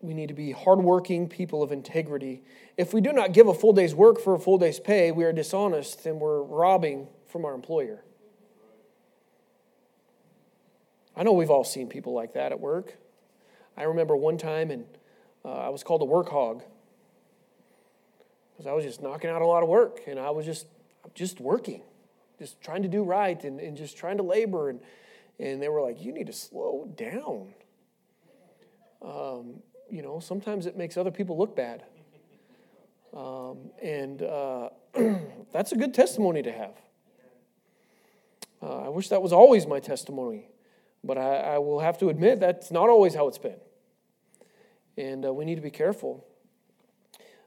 We 0.00 0.14
need 0.14 0.28
to 0.28 0.34
be 0.34 0.52
hardworking 0.52 1.28
people 1.28 1.64
of 1.64 1.72
integrity. 1.72 2.44
If 2.76 2.94
we 2.94 3.00
do 3.00 3.12
not 3.12 3.32
give 3.32 3.48
a 3.48 3.54
full 3.54 3.72
day's 3.72 3.94
work 3.94 4.20
for 4.20 4.34
a 4.36 4.38
full 4.38 4.58
day's 4.58 4.78
pay, 4.78 5.10
we 5.10 5.24
are 5.24 5.32
dishonest 5.32 6.06
and 6.06 6.20
we're 6.20 6.40
robbing 6.40 7.08
from 7.26 7.44
our 7.44 7.54
employer. 7.54 8.04
I 11.16 11.24
know 11.24 11.32
we've 11.32 11.50
all 11.50 11.64
seen 11.64 11.88
people 11.88 12.12
like 12.12 12.34
that 12.34 12.52
at 12.52 12.60
work. 12.60 12.96
I 13.76 13.84
remember 13.84 14.16
one 14.16 14.38
time, 14.38 14.70
and 14.70 14.84
uh, 15.44 15.52
I 15.52 15.68
was 15.70 15.82
called 15.82 16.02
a 16.02 16.06
work 16.06 16.28
hog 16.28 16.62
because 18.62 18.70
I 18.70 18.74
was 18.74 18.84
just 18.84 19.02
knocking 19.02 19.28
out 19.28 19.42
a 19.42 19.46
lot 19.46 19.64
of 19.64 19.68
work, 19.68 20.02
and 20.06 20.20
I 20.20 20.30
was 20.30 20.46
just 20.46 20.66
just 21.14 21.40
working, 21.40 21.82
just 22.38 22.60
trying 22.60 22.82
to 22.82 22.88
do 22.88 23.02
right, 23.02 23.42
and, 23.42 23.58
and 23.58 23.76
just 23.76 23.96
trying 23.96 24.18
to 24.18 24.22
labor, 24.22 24.70
and 24.70 24.80
and 25.40 25.60
they 25.60 25.68
were 25.68 25.82
like, 25.82 26.00
"You 26.00 26.12
need 26.12 26.28
to 26.28 26.32
slow 26.32 26.88
down." 26.96 27.54
Um, 29.02 29.62
you 29.90 30.02
know, 30.02 30.20
sometimes 30.20 30.66
it 30.66 30.76
makes 30.76 30.96
other 30.96 31.10
people 31.10 31.36
look 31.36 31.56
bad, 31.56 31.82
um, 33.16 33.70
and 33.82 34.22
uh, 34.22 34.68
that's 35.52 35.72
a 35.72 35.76
good 35.76 35.92
testimony 35.92 36.42
to 36.42 36.52
have. 36.52 36.76
Uh, 38.62 38.82
I 38.82 38.88
wish 38.90 39.08
that 39.08 39.20
was 39.20 39.32
always 39.32 39.66
my 39.66 39.80
testimony. 39.80 40.46
But 41.04 41.18
I, 41.18 41.54
I 41.54 41.58
will 41.58 41.80
have 41.80 41.98
to 41.98 42.10
admit 42.10 42.38
that's 42.38 42.70
not 42.70 42.88
always 42.88 43.12
how 43.12 43.26
it's 43.26 43.36
been. 43.36 43.56
And 44.96 45.26
uh, 45.26 45.34
we 45.34 45.44
need 45.44 45.56
to 45.56 45.60
be 45.60 45.68
careful. 45.68 46.24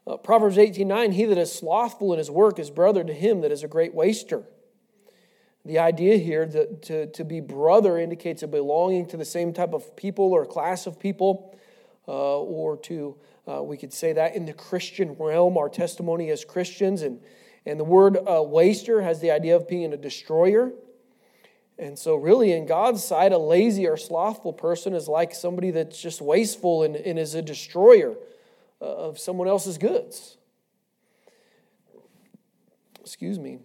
Uh, 0.07 0.17
Proverbs 0.17 0.57
18 0.57 0.87
9, 0.87 1.11
he 1.13 1.25
that 1.25 1.37
is 1.37 1.51
slothful 1.51 2.13
in 2.13 2.19
his 2.19 2.29
work 2.29 2.59
is 2.59 2.69
brother 2.69 3.03
to 3.03 3.13
him 3.13 3.41
that 3.41 3.51
is 3.51 3.63
a 3.63 3.67
great 3.67 3.93
waster. 3.93 4.43
The 5.65 5.79
idea 5.79 6.17
here 6.17 6.45
that 6.45 6.83
to, 6.83 7.07
to 7.07 7.25
be 7.25 7.39
brother 7.39 7.97
indicates 7.97 8.43
a 8.43 8.47
belonging 8.47 9.07
to 9.07 9.17
the 9.17 9.25
same 9.25 9.51
type 9.51 9.73
of 9.73 9.95
people 9.95 10.31
or 10.31 10.45
class 10.45 10.85
of 10.85 10.99
people, 10.99 11.57
uh, 12.07 12.39
or 12.39 12.77
to, 12.77 13.17
uh, 13.47 13.63
we 13.63 13.77
could 13.77 13.91
say 13.91 14.13
that 14.13 14.35
in 14.35 14.45
the 14.45 14.53
Christian 14.53 15.15
realm, 15.19 15.57
our 15.57 15.69
testimony 15.69 16.29
as 16.29 16.45
Christians. 16.45 17.01
And, 17.01 17.19
and 17.65 17.79
the 17.79 17.83
word 17.83 18.15
uh, 18.15 18.43
waster 18.43 19.01
has 19.01 19.21
the 19.21 19.31
idea 19.31 19.55
of 19.55 19.67
being 19.67 19.91
a 19.91 19.97
destroyer. 19.97 20.71
And 21.79 21.97
so, 21.97 22.15
really, 22.15 22.51
in 22.51 22.67
God's 22.67 23.03
sight, 23.03 23.31
a 23.31 23.37
lazy 23.39 23.87
or 23.87 23.97
slothful 23.97 24.53
person 24.53 24.93
is 24.93 25.07
like 25.07 25.33
somebody 25.33 25.71
that's 25.71 25.99
just 25.99 26.21
wasteful 26.21 26.83
and, 26.83 26.95
and 26.95 27.17
is 27.17 27.33
a 27.33 27.41
destroyer 27.41 28.15
of 28.81 29.19
someone 29.19 29.47
else's 29.47 29.77
goods. 29.77 30.37
Excuse 33.01 33.39
me. 33.39 33.59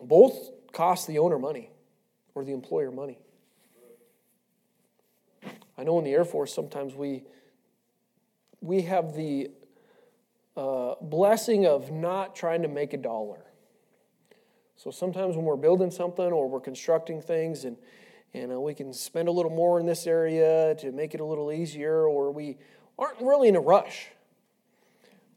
Both 0.00 0.50
cost 0.72 1.06
the 1.06 1.18
owner 1.18 1.38
money 1.38 1.70
or 2.34 2.44
the 2.44 2.52
employer 2.52 2.90
money. 2.90 3.18
I 5.76 5.84
know 5.84 5.98
in 5.98 6.04
the 6.04 6.12
Air 6.12 6.24
Force 6.24 6.52
sometimes 6.52 6.94
we 6.94 7.24
we 8.60 8.82
have 8.82 9.14
the 9.14 9.50
uh, 10.56 10.94
blessing 11.00 11.66
of 11.66 11.92
not 11.92 12.34
trying 12.34 12.62
to 12.62 12.68
make 12.68 12.92
a 12.92 12.96
dollar. 12.96 13.44
So 14.76 14.90
sometimes 14.90 15.36
when 15.36 15.44
we're 15.44 15.56
building 15.56 15.90
something 15.90 16.32
or 16.32 16.48
we're 16.48 16.60
constructing 16.60 17.20
things 17.20 17.64
and, 17.64 17.76
and 18.34 18.52
uh, 18.52 18.60
we 18.60 18.74
can 18.74 18.92
spend 18.92 19.28
a 19.28 19.32
little 19.32 19.50
more 19.50 19.80
in 19.80 19.86
this 19.86 20.06
area 20.06 20.74
to 20.80 20.92
make 20.92 21.14
it 21.14 21.20
a 21.20 21.24
little 21.24 21.52
easier, 21.52 22.06
or 22.06 22.32
we 22.32 22.58
aren't 22.98 23.20
really 23.20 23.48
in 23.48 23.56
a 23.56 23.60
rush. 23.60 24.08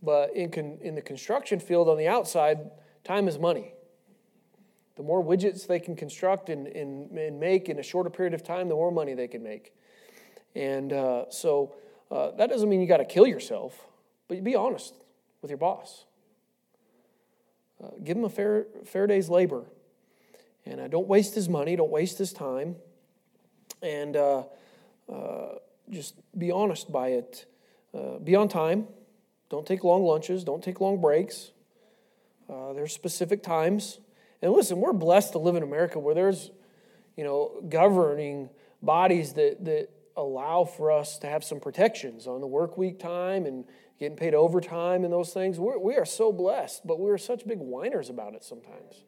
But 0.02 0.36
in, 0.36 0.50
con- 0.50 0.80
in 0.82 0.96
the 0.96 1.02
construction 1.02 1.60
field 1.60 1.88
on 1.88 1.98
the 1.98 2.08
outside, 2.08 2.72
time 3.04 3.28
is 3.28 3.38
money. 3.38 3.74
The 4.96 5.04
more 5.04 5.24
widgets 5.24 5.68
they 5.68 5.80
can 5.80 5.96
construct 5.96 6.50
and, 6.50 6.68
and, 6.68 7.12
and 7.12 7.40
make 7.40 7.70
in 7.70 7.80
a 7.80 7.84
shorter 7.84 8.10
period 8.10 8.34
of 8.34 8.44
time, 8.44 8.68
the 8.68 8.76
more 8.76 8.92
money 8.92 9.14
they 9.14 9.28
can 9.28 9.44
make. 9.44 9.74
And 10.56 10.92
uh, 10.92 11.26
so 11.30 11.76
uh, 12.10 12.32
that 12.32 12.50
doesn't 12.50 12.68
mean 12.68 12.82
you 12.82 12.88
got 12.88 12.98
to 12.98 13.06
kill 13.06 13.28
yourself, 13.28 13.88
but 14.28 14.44
be 14.44 14.56
honest 14.56 14.96
with 15.42 15.50
your 15.50 15.58
boss. 15.58 16.06
Uh, 17.82 17.90
give 18.04 18.18
him 18.18 18.26
a 18.26 18.30
fair, 18.30 18.66
fair 18.86 19.08
day's 19.08 19.30
labor. 19.30 19.64
And 20.66 20.82
uh, 20.82 20.88
don't 20.88 21.08
waste 21.08 21.36
his 21.36 21.48
money, 21.48 21.76
don't 21.76 21.92
waste 21.92 22.18
his 22.18 22.34
time. 22.34 22.76
And 23.82 24.16
uh, 24.16 24.44
uh 25.12 25.56
just 25.90 26.16
be 26.38 26.52
honest 26.52 26.92
by 26.92 27.10
it. 27.10 27.46
Uh, 27.94 28.20
be 28.20 28.36
on 28.36 28.48
time. 28.48 28.88
Don't 29.50 29.66
take 29.66 29.84
long 29.84 30.04
lunches, 30.04 30.44
don't 30.44 30.64
take 30.64 30.80
long 30.80 31.02
breaks. 31.02 31.52
there's 32.48 32.94
specific 32.94 33.44
times. 33.44 34.00
And 34.42 34.52
listen, 34.54 34.80
we're 34.80 34.94
blessed 34.94 35.34
to 35.34 35.40
live 35.40 35.56
in 35.56 35.64
America 35.64 36.00
where 36.00 36.16
there's, 36.16 36.52
you 37.16 37.24
know, 37.24 37.62
governing 37.70 38.50
bodies 38.82 39.34
that, 39.34 39.64
that 39.66 39.90
allow 40.18 40.64
for 40.66 40.92
us 40.92 41.18
to 41.20 41.28
have 41.28 41.44
some 41.44 41.60
protections 41.60 42.28
on 42.28 42.42
the 42.42 42.48
work 42.48 42.78
week 42.78 43.00
time 43.00 43.46
and 43.46 43.66
getting 44.00 44.18
paid 44.18 44.34
overtime 44.34 45.04
and 45.04 45.14
those 45.14 45.32
things. 45.32 45.60
We're, 45.60 45.78
we 45.78 45.96
are 45.96 46.06
so 46.06 46.32
blessed, 46.32 46.86
but 46.86 47.00
we're 47.00 47.18
such 47.18 47.46
big 47.46 47.60
whiners 47.60 48.10
about 48.10 48.34
it 48.34 48.44
sometimes. 48.44 49.04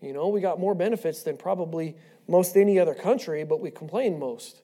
You 0.00 0.12
know, 0.12 0.28
we 0.28 0.40
got 0.40 0.60
more 0.60 0.74
benefits 0.74 1.22
than 1.22 1.36
probably 1.36 1.96
most 2.28 2.56
any 2.56 2.78
other 2.78 2.94
country, 2.94 3.44
but 3.44 3.60
we 3.60 3.70
complain 3.70 4.18
most. 4.18 4.62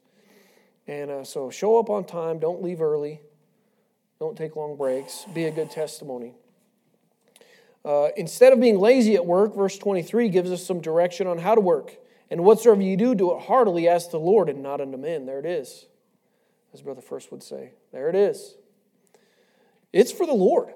And 0.86 1.10
uh, 1.10 1.24
so 1.24 1.50
show 1.50 1.78
up 1.78 1.90
on 1.90 2.04
time, 2.04 2.38
don't 2.38 2.62
leave 2.62 2.80
early, 2.80 3.20
don't 4.18 4.36
take 4.36 4.56
long 4.56 4.76
breaks, 4.76 5.24
be 5.32 5.44
a 5.44 5.50
good 5.50 5.70
testimony. 5.70 6.34
Uh, 7.84 8.08
instead 8.16 8.52
of 8.52 8.60
being 8.60 8.78
lazy 8.78 9.14
at 9.14 9.26
work, 9.26 9.54
verse 9.54 9.76
23 9.76 10.28
gives 10.28 10.50
us 10.50 10.64
some 10.64 10.80
direction 10.80 11.26
on 11.26 11.38
how 11.38 11.54
to 11.54 11.60
work. 11.60 11.96
And 12.30 12.44
whatsoever 12.44 12.80
you 12.80 12.96
do, 12.96 13.14
do 13.14 13.36
it 13.36 13.42
heartily 13.42 13.88
as 13.88 14.06
to 14.06 14.12
the 14.12 14.20
Lord 14.20 14.48
and 14.48 14.62
not 14.62 14.80
unto 14.80 14.96
men. 14.96 15.26
There 15.26 15.38
it 15.38 15.46
is, 15.46 15.86
as 16.72 16.80
Brother 16.80 17.02
First 17.02 17.30
would 17.30 17.42
say. 17.42 17.72
There 17.92 18.08
it 18.08 18.14
is. 18.14 18.54
It's 19.92 20.10
for 20.10 20.26
the 20.26 20.32
Lord. 20.32 20.72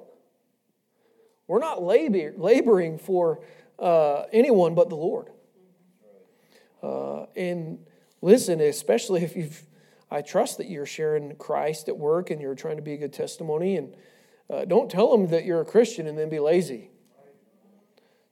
We're 1.46 1.60
not 1.60 1.82
labor, 1.82 2.34
laboring 2.36 2.98
for 2.98 3.40
uh, 3.78 4.24
anyone 4.32 4.74
but 4.74 4.88
the 4.88 4.96
Lord. 4.96 5.30
Uh, 6.82 7.26
and 7.36 7.78
listen, 8.20 8.60
especially 8.60 9.22
if 9.22 9.36
you've, 9.36 9.62
I 10.10 10.22
trust 10.22 10.58
that 10.58 10.68
you're 10.68 10.86
sharing 10.86 11.34
Christ 11.36 11.88
at 11.88 11.98
work 11.98 12.30
and 12.30 12.40
you're 12.40 12.54
trying 12.54 12.76
to 12.76 12.82
be 12.82 12.94
a 12.94 12.96
good 12.96 13.12
testimony. 13.12 13.76
And 13.76 13.96
uh, 14.48 14.64
don't 14.64 14.90
tell 14.90 15.10
them 15.10 15.28
that 15.28 15.44
you're 15.44 15.60
a 15.60 15.64
Christian 15.64 16.06
and 16.06 16.16
then 16.16 16.28
be 16.28 16.38
lazy. 16.38 16.90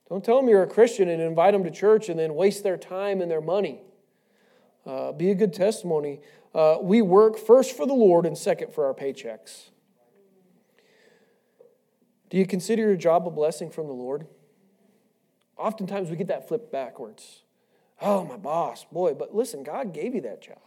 Don't 0.08 0.24
tell 0.24 0.36
them 0.36 0.48
you're 0.48 0.62
a 0.62 0.68
Christian 0.68 1.08
and 1.08 1.20
invite 1.20 1.52
them 1.52 1.64
to 1.64 1.70
church 1.70 2.08
and 2.08 2.18
then 2.18 2.34
waste 2.34 2.62
their 2.62 2.76
time 2.76 3.20
and 3.20 3.30
their 3.30 3.40
money. 3.40 3.80
Uh, 4.86 5.12
be 5.12 5.30
a 5.30 5.34
good 5.34 5.52
testimony. 5.52 6.20
Uh, 6.54 6.76
we 6.80 7.02
work 7.02 7.38
first 7.38 7.76
for 7.76 7.86
the 7.86 7.94
Lord 7.94 8.26
and 8.26 8.36
second 8.36 8.72
for 8.72 8.86
our 8.86 8.94
paychecks. 8.94 9.70
Do 12.30 12.36
you 12.36 12.46
consider 12.46 12.82
your 12.82 12.96
job 12.96 13.26
a 13.26 13.30
blessing 13.30 13.70
from 13.70 13.86
the 13.86 13.92
Lord? 13.92 14.26
Oftentimes 15.56 16.10
we 16.10 16.16
get 16.16 16.28
that 16.28 16.48
flipped 16.48 16.70
backwards. 16.70 17.42
Oh, 18.00 18.24
my 18.24 18.36
boss, 18.36 18.84
boy, 18.84 19.14
but 19.14 19.34
listen, 19.34 19.62
God 19.62 19.94
gave 19.94 20.14
you 20.14 20.20
that 20.22 20.42
job. 20.42 20.58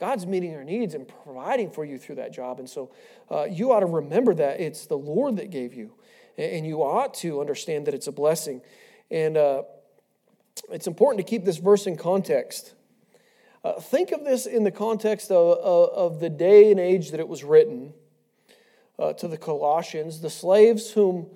God's 0.00 0.26
meeting 0.26 0.50
your 0.50 0.64
needs 0.64 0.94
and 0.94 1.06
providing 1.06 1.70
for 1.70 1.84
you 1.84 1.98
through 1.98 2.14
that 2.14 2.32
job. 2.32 2.58
And 2.58 2.68
so 2.68 2.90
uh, 3.30 3.44
you 3.44 3.72
ought 3.72 3.80
to 3.80 3.86
remember 3.86 4.34
that 4.34 4.58
it's 4.58 4.86
the 4.86 4.96
Lord 4.96 5.36
that 5.36 5.50
gave 5.50 5.74
you. 5.74 5.92
And 6.38 6.66
you 6.66 6.82
ought 6.82 7.12
to 7.16 7.38
understand 7.38 7.86
that 7.86 7.92
it's 7.92 8.06
a 8.06 8.12
blessing. 8.12 8.62
And 9.10 9.36
uh, 9.36 9.64
it's 10.70 10.86
important 10.86 11.24
to 11.24 11.30
keep 11.30 11.44
this 11.44 11.58
verse 11.58 11.86
in 11.86 11.98
context. 11.98 12.72
Uh, 13.62 13.74
think 13.74 14.10
of 14.10 14.24
this 14.24 14.46
in 14.46 14.64
the 14.64 14.70
context 14.70 15.30
of, 15.30 15.58
of, 15.58 15.90
of, 15.90 16.20
the 16.20 16.30
day 16.30 16.70
and 16.70 16.80
age 16.80 17.10
that 17.10 17.20
it 17.20 17.28
was 17.28 17.44
written 17.44 17.92
uh, 18.98 19.12
to 19.12 19.28
the 19.28 19.36
Colossians. 19.36 20.22
The 20.22 20.30
slaves 20.30 20.92
whom, 20.92 21.26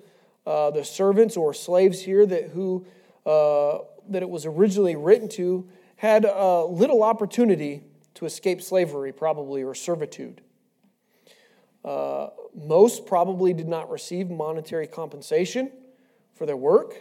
uh, 0.47 0.71
the 0.71 0.83
servants 0.83 1.37
or 1.37 1.53
slaves 1.53 2.01
here 2.01 2.25
that 2.25 2.49
who 2.49 2.87
uh, 3.27 3.77
that 4.09 4.23
it 4.23 4.29
was 4.29 4.47
originally 4.47 4.95
written 4.95 5.29
to 5.29 5.69
had 5.97 6.23
little 6.23 7.03
opportunity 7.03 7.83
to 8.15 8.25
escape 8.25 8.61
slavery, 8.61 9.13
probably, 9.13 9.63
or 9.63 9.75
servitude. 9.75 10.41
Uh, 11.83 12.29
most 12.55 13.05
probably 13.05 13.53
did 13.53 13.67
not 13.67 13.91
receive 13.91 14.29
monetary 14.29 14.87
compensation 14.87 15.71
for 16.33 16.45
their 16.45 16.57
work. 16.57 16.95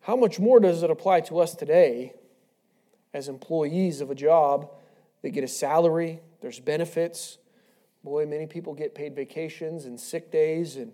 How 0.00 0.16
much 0.16 0.38
more 0.38 0.60
does 0.60 0.82
it 0.82 0.90
apply 0.90 1.20
to 1.22 1.40
us 1.40 1.54
today 1.54 2.14
as 3.12 3.28
employees 3.28 4.00
of 4.00 4.10
a 4.10 4.14
job 4.14 4.70
that 5.22 5.30
get 5.30 5.44
a 5.44 5.48
salary, 5.48 6.20
there's 6.40 6.60
benefits? 6.60 7.38
Boy, 8.04 8.24
many 8.24 8.46
people 8.46 8.72
get 8.72 8.94
paid 8.94 9.16
vacations 9.16 9.84
and 9.84 9.98
sick 9.98 10.30
days 10.30 10.76
and 10.76 10.92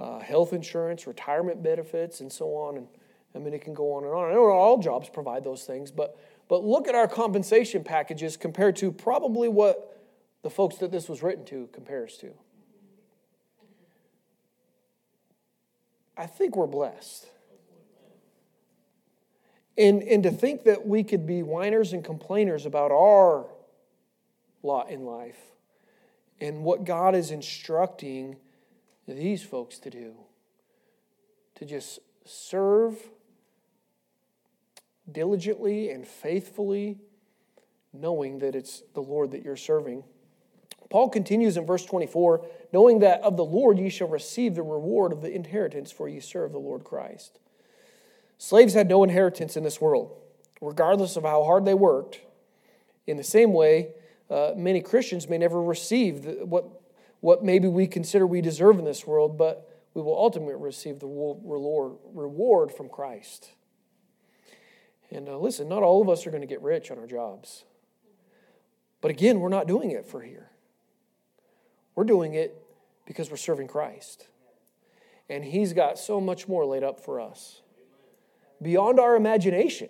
uh, 0.00 0.20
health 0.20 0.54
insurance, 0.54 1.06
retirement 1.06 1.62
benefits, 1.62 2.20
and 2.20 2.32
so 2.32 2.46
on. 2.56 2.78
And 2.78 2.86
I 3.34 3.38
mean, 3.38 3.52
it 3.52 3.60
can 3.60 3.74
go 3.74 3.92
on 3.92 4.04
and 4.04 4.12
on. 4.12 4.30
I 4.30 4.34
know 4.34 4.46
all 4.46 4.78
jobs 4.78 5.10
provide 5.10 5.44
those 5.44 5.64
things, 5.64 5.90
but, 5.90 6.18
but 6.48 6.64
look 6.64 6.88
at 6.88 6.94
our 6.94 7.08
compensation 7.08 7.82
packages 7.82 8.36
compared 8.36 8.76
to 8.76 8.92
probably 8.92 9.48
what 9.48 10.00
the 10.42 10.50
folks 10.50 10.76
that 10.76 10.92
this 10.92 11.08
was 11.08 11.22
written 11.22 11.44
to 11.46 11.68
compares 11.72 12.16
to. 12.18 12.32
I 16.16 16.26
think 16.26 16.56
we're 16.56 16.66
blessed. 16.66 17.26
And, 19.78 20.02
and 20.02 20.22
to 20.22 20.30
think 20.30 20.64
that 20.64 20.86
we 20.86 21.04
could 21.04 21.26
be 21.26 21.42
whiners 21.42 21.92
and 21.92 22.02
complainers 22.02 22.64
about 22.64 22.90
our 22.90 23.46
lot 24.62 24.90
in 24.90 25.04
life 25.04 25.38
and 26.40 26.64
what 26.64 26.84
God 26.84 27.14
is 27.14 27.30
instructing 27.30 28.36
these 29.06 29.42
folks 29.42 29.78
to 29.80 29.90
do 29.90 30.14
to 31.56 31.64
just 31.64 31.98
serve 32.24 32.96
diligently 35.10 35.90
and 35.90 36.06
faithfully, 36.06 36.98
knowing 37.92 38.38
that 38.40 38.54
it's 38.54 38.82
the 38.94 39.00
Lord 39.00 39.30
that 39.32 39.42
you're 39.42 39.56
serving. 39.56 40.04
Paul 40.90 41.08
continues 41.08 41.56
in 41.56 41.66
verse 41.66 41.84
24, 41.84 42.44
knowing 42.72 43.00
that 43.00 43.20
of 43.22 43.36
the 43.36 43.44
Lord 43.44 43.78
ye 43.78 43.88
shall 43.88 44.08
receive 44.08 44.54
the 44.54 44.62
reward 44.62 45.12
of 45.12 45.22
the 45.22 45.32
inheritance, 45.32 45.90
for 45.90 46.08
ye 46.08 46.20
serve 46.20 46.52
the 46.52 46.58
Lord 46.58 46.84
Christ. 46.84 47.38
Slaves 48.38 48.74
had 48.74 48.88
no 48.88 49.02
inheritance 49.02 49.56
in 49.56 49.64
this 49.64 49.80
world, 49.80 50.16
regardless 50.60 51.16
of 51.16 51.24
how 51.24 51.42
hard 51.44 51.64
they 51.64 51.74
worked. 51.74 52.20
In 53.06 53.16
the 53.16 53.24
same 53.24 53.52
way, 53.52 53.92
uh, 54.30 54.52
many 54.56 54.80
Christians 54.80 55.28
may 55.28 55.38
never 55.38 55.62
receive 55.62 56.22
the, 56.22 56.32
what, 56.44 56.68
what 57.20 57.44
maybe 57.44 57.68
we 57.68 57.86
consider 57.86 58.26
we 58.26 58.40
deserve 58.40 58.78
in 58.78 58.84
this 58.84 59.06
world, 59.06 59.38
but 59.38 59.68
we 59.94 60.02
will 60.02 60.16
ultimately 60.16 60.54
receive 60.54 60.98
the 60.98 61.06
reward 61.06 62.72
from 62.72 62.88
Christ. 62.88 63.50
And 65.10 65.28
uh, 65.28 65.38
listen, 65.38 65.68
not 65.68 65.82
all 65.82 66.02
of 66.02 66.08
us 66.08 66.26
are 66.26 66.30
going 66.30 66.42
to 66.42 66.46
get 66.46 66.62
rich 66.62 66.90
on 66.90 66.98
our 66.98 67.06
jobs. 67.06 67.64
But 69.00 69.10
again, 69.10 69.40
we're 69.40 69.48
not 69.48 69.66
doing 69.66 69.90
it 69.90 70.06
for 70.06 70.22
here. 70.22 70.50
We're 71.94 72.04
doing 72.04 72.34
it 72.34 72.60
because 73.06 73.30
we're 73.30 73.36
serving 73.36 73.68
Christ. 73.68 74.26
And 75.28 75.44
He's 75.44 75.72
got 75.72 75.98
so 75.98 76.20
much 76.20 76.48
more 76.48 76.66
laid 76.66 76.82
up 76.82 77.00
for 77.00 77.20
us 77.20 77.62
beyond 78.60 78.98
our 78.98 79.16
imagination. 79.16 79.88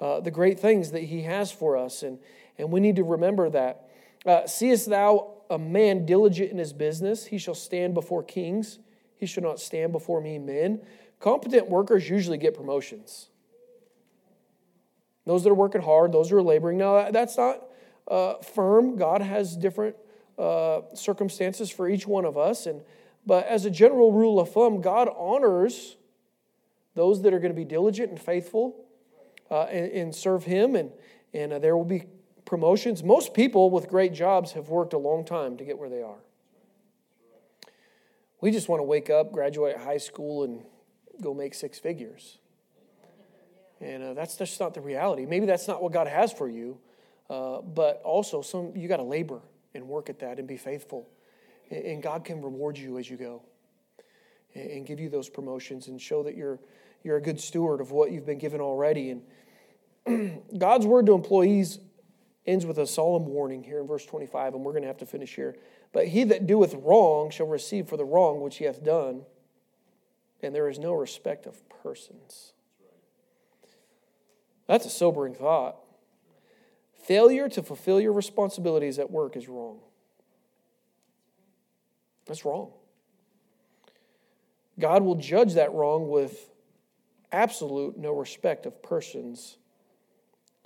Uh, 0.00 0.20
the 0.20 0.30
great 0.30 0.60
things 0.60 0.90
that 0.90 1.04
He 1.04 1.22
has 1.22 1.50
for 1.50 1.76
us. 1.76 2.02
And, 2.02 2.18
and 2.58 2.70
we 2.70 2.80
need 2.80 2.96
to 2.96 3.04
remember 3.04 3.48
that. 3.50 3.88
Uh, 4.24 4.46
Seest 4.46 4.90
thou 4.90 5.34
a 5.48 5.58
man 5.58 6.04
diligent 6.04 6.50
in 6.50 6.58
his 6.58 6.72
business? 6.72 7.26
He 7.26 7.38
shall 7.38 7.54
stand 7.54 7.94
before 7.94 8.22
kings. 8.22 8.78
He 9.16 9.26
shall 9.26 9.42
not 9.42 9.60
stand 9.60 9.92
before 9.92 10.20
mean 10.20 10.44
men. 10.44 10.80
Competent 11.20 11.70
workers 11.70 12.10
usually 12.10 12.38
get 12.38 12.54
promotions. 12.54 13.28
Those 15.26 15.42
that 15.44 15.50
are 15.50 15.54
working 15.54 15.82
hard, 15.82 16.12
those 16.12 16.30
who 16.30 16.36
are 16.36 16.42
laboring. 16.42 16.78
Now, 16.78 17.10
that's 17.10 17.36
not 17.36 17.64
uh, 18.08 18.34
firm. 18.34 18.96
God 18.96 19.20
has 19.20 19.56
different 19.56 19.96
uh, 20.38 20.82
circumstances 20.94 21.70
for 21.70 21.88
each 21.88 22.06
one 22.06 22.24
of 22.24 22.38
us. 22.38 22.66
And, 22.66 22.82
but 23.26 23.46
as 23.46 23.64
a 23.64 23.70
general 23.70 24.12
rule 24.12 24.38
of 24.38 24.52
thumb, 24.52 24.80
God 24.80 25.08
honors 25.16 25.96
those 26.94 27.22
that 27.22 27.34
are 27.34 27.40
going 27.40 27.52
to 27.52 27.56
be 27.56 27.64
diligent 27.64 28.10
and 28.10 28.20
faithful 28.20 28.84
uh, 29.50 29.62
and, 29.64 29.92
and, 29.92 30.14
serve 30.14 30.44
Him. 30.44 30.76
And, 30.76 30.92
and 31.34 31.52
uh, 31.52 31.58
there 31.58 31.76
will 31.76 31.84
be 31.84 32.04
promotions. 32.44 33.02
Most 33.02 33.34
people 33.34 33.70
with 33.70 33.88
great 33.88 34.12
jobs 34.12 34.52
have 34.52 34.68
worked 34.68 34.92
a 34.92 34.98
long 34.98 35.24
time 35.24 35.56
to 35.56 35.64
get 35.64 35.78
where 35.78 35.90
they 35.90 36.02
are. 36.02 36.18
We 38.40 38.50
just 38.50 38.68
want 38.68 38.80
to 38.80 38.84
wake 38.84 39.10
up, 39.10 39.32
graduate 39.32 39.78
high 39.78 39.96
school, 39.96 40.44
and 40.44 40.62
go 41.20 41.34
make 41.34 41.54
six 41.54 41.78
figures. 41.78 42.38
And 43.80 44.02
uh, 44.02 44.14
that's 44.14 44.36
just 44.36 44.58
not 44.58 44.74
the 44.74 44.80
reality. 44.80 45.26
Maybe 45.26 45.46
that's 45.46 45.68
not 45.68 45.82
what 45.82 45.92
God 45.92 46.08
has 46.08 46.32
for 46.32 46.48
you, 46.48 46.78
uh, 47.28 47.60
but 47.60 48.00
also 48.04 48.42
some 48.42 48.72
you 48.74 48.88
got 48.88 48.96
to 48.96 49.02
labor 49.02 49.40
and 49.74 49.86
work 49.86 50.08
at 50.08 50.20
that 50.20 50.38
and 50.38 50.48
be 50.48 50.56
faithful. 50.56 51.08
And, 51.70 52.02
God 52.02 52.24
can 52.24 52.42
reward 52.42 52.78
you 52.78 52.96
as 52.96 53.10
you 53.10 53.16
go 53.16 53.42
and, 54.54 54.70
and, 54.70 54.86
give 54.86 55.00
you 55.00 55.08
those 55.08 55.28
promotions 55.28 55.88
and 55.88 56.00
show 56.00 56.22
that 56.22 56.36
you're, 56.36 56.60
you're 57.02 57.16
a 57.16 57.20
good 57.20 57.40
steward 57.40 57.80
of 57.80 57.90
what 57.90 58.12
you've 58.12 58.24
been 58.24 58.38
given 58.38 58.60
already. 58.60 59.20
And 60.06 60.42
God's 60.58 60.86
word 60.86 61.06
to 61.06 61.12
employees 61.12 61.80
ends 62.46 62.64
with 62.64 62.78
a 62.78 62.86
solemn 62.86 63.26
warning 63.26 63.64
here 63.64 63.80
in 63.80 63.86
verse 63.88 64.06
25, 64.06 64.54
and 64.54 64.64
we're 64.64 64.72
going 64.72 64.82
to 64.82 64.88
have 64.88 64.98
to 64.98 65.06
finish 65.06 65.34
here. 65.34 65.56
But 65.92 66.06
he 66.06 66.22
that 66.24 66.46
doeth 66.46 66.74
wrong 66.74 67.30
shall 67.30 67.48
receive 67.48 67.88
for 67.88 67.96
the 67.96 68.04
wrong 68.04 68.40
which 68.40 68.58
he 68.58 68.64
hath 68.64 68.84
done, 68.84 69.22
and 70.40 70.54
there 70.54 70.68
is 70.68 70.78
no 70.78 70.92
respect 70.92 71.46
of 71.46 71.68
persons. 71.68 72.52
That's 74.66 74.86
a 74.86 74.90
sobering 74.90 75.34
thought. 75.34 75.76
Failure 77.04 77.48
to 77.48 77.62
fulfill 77.62 78.00
your 78.00 78.12
responsibilities 78.12 78.98
at 78.98 79.10
work 79.10 79.36
is 79.36 79.48
wrong. 79.48 79.78
That's 82.26 82.44
wrong. 82.44 82.72
God 84.78 85.04
will 85.04 85.14
judge 85.14 85.54
that 85.54 85.72
wrong 85.72 86.08
with 86.08 86.50
absolute 87.30 87.96
no 87.96 88.12
respect 88.12 88.66
of 88.66 88.82
persons. 88.82 89.58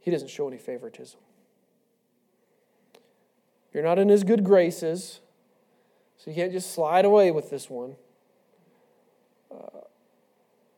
He 0.01 0.11
doesn't 0.11 0.29
show 0.29 0.49
any 0.49 0.57
favoritism. 0.57 1.21
You're 3.75 3.85
not 3.85 3.99
in 3.99 4.09
his 4.09 4.25
good 4.25 4.43
graces, 4.43 5.21
so 6.17 6.31
you 6.31 6.35
can't 6.35 6.53
just 6.53 6.73
slide 6.73 7.05
away 7.05 7.31
with 7.31 7.51
this 7.51 7.69
one. 7.69 7.97
Uh, 9.53 9.81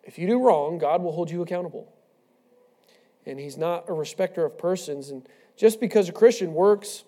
if 0.03 0.19
you 0.19 0.27
do 0.27 0.43
wrong, 0.43 0.79
God 0.79 1.03
will 1.03 1.13
hold 1.13 1.31
you 1.31 1.41
accountable 1.41 1.93
and 3.27 3.39
he's 3.39 3.57
not 3.57 3.89
a 3.89 3.93
respecter 3.93 4.45
of 4.45 4.59
persons. 4.59 5.11
And 5.11 5.27
just 5.57 5.81
because 5.81 6.09
a 6.09 6.13
Christian 6.13 6.55
works 6.55 7.05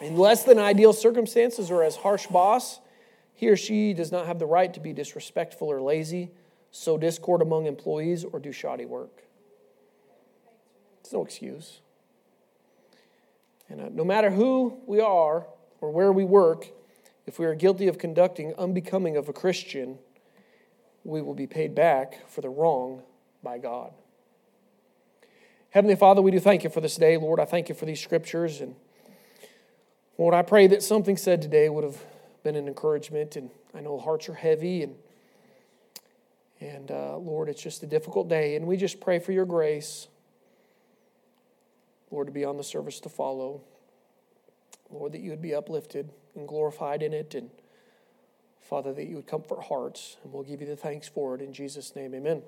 in 0.00 0.16
less 0.16 0.44
than 0.44 0.58
ideal 0.58 0.92
circumstances 0.92 1.70
or 1.70 1.82
as 1.82 1.96
harsh 1.96 2.26
boss, 2.26 2.80
he 3.34 3.48
or 3.48 3.56
she 3.56 3.92
does 3.92 4.10
not 4.10 4.26
have 4.26 4.38
the 4.38 4.46
right 4.46 4.72
to 4.72 4.80
be 4.80 4.92
disrespectful 4.92 5.70
or 5.70 5.80
lazy, 5.80 6.30
sow 6.70 6.96
discord 6.96 7.42
among 7.42 7.66
employees, 7.66 8.24
or 8.24 8.40
do 8.40 8.50
shoddy 8.50 8.86
work. 8.86 9.22
It's 11.00 11.12
no 11.12 11.22
excuse. 11.22 11.80
And 13.68 13.80
uh, 13.80 13.88
no 13.92 14.04
matter 14.04 14.30
who 14.30 14.80
we 14.86 15.00
are 15.00 15.46
or 15.80 15.90
where 15.90 16.12
we 16.12 16.24
work, 16.24 16.68
if 17.26 17.38
we 17.38 17.46
are 17.46 17.54
guilty 17.54 17.88
of 17.88 17.98
conducting 17.98 18.54
unbecoming 18.56 19.16
of 19.16 19.28
a 19.28 19.32
Christian, 19.32 19.98
we 21.04 21.20
will 21.20 21.34
be 21.34 21.46
paid 21.46 21.74
back 21.74 22.28
for 22.28 22.40
the 22.40 22.48
wrong 22.48 23.02
by 23.42 23.58
God. 23.58 23.92
Heavenly 25.76 25.94
Father, 25.94 26.22
we 26.22 26.30
do 26.30 26.40
thank 26.40 26.64
you 26.64 26.70
for 26.70 26.80
this 26.80 26.96
day. 26.96 27.18
Lord, 27.18 27.38
I 27.38 27.44
thank 27.44 27.68
you 27.68 27.74
for 27.74 27.84
these 27.84 28.00
scriptures. 28.00 28.62
And 28.62 28.76
Lord, 30.16 30.32
I 30.32 30.40
pray 30.40 30.66
that 30.68 30.82
something 30.82 31.18
said 31.18 31.42
today 31.42 31.68
would 31.68 31.84
have 31.84 32.02
been 32.42 32.56
an 32.56 32.66
encouragement. 32.66 33.36
And 33.36 33.50
I 33.74 33.80
know 33.80 33.98
hearts 33.98 34.26
are 34.30 34.34
heavy. 34.34 34.82
And 34.82 34.96
And 36.60 36.90
uh, 36.90 37.18
Lord, 37.18 37.50
it's 37.50 37.62
just 37.62 37.82
a 37.82 37.86
difficult 37.86 38.26
day, 38.26 38.56
and 38.56 38.66
we 38.66 38.78
just 38.78 39.00
pray 39.00 39.18
for 39.18 39.32
your 39.32 39.44
grace, 39.44 40.08
Lord, 42.10 42.26
to 42.28 42.32
be 42.32 42.46
on 42.46 42.56
the 42.56 42.64
service 42.64 42.98
to 43.00 43.10
follow. 43.10 43.60
Lord, 44.90 45.12
that 45.12 45.20
you 45.20 45.28
would 45.28 45.42
be 45.42 45.54
uplifted 45.54 46.10
and 46.34 46.48
glorified 46.48 47.02
in 47.02 47.12
it, 47.12 47.34
and 47.34 47.50
Father, 48.62 48.94
that 48.94 49.04
you 49.04 49.16
would 49.16 49.26
comfort 49.26 49.64
hearts, 49.64 50.16
and 50.24 50.32
we'll 50.32 50.42
give 50.42 50.62
you 50.62 50.66
the 50.66 50.76
thanks 50.76 51.08
for 51.08 51.34
it 51.34 51.42
in 51.42 51.52
Jesus' 51.52 51.94
name. 51.94 52.14
Amen. 52.14 52.42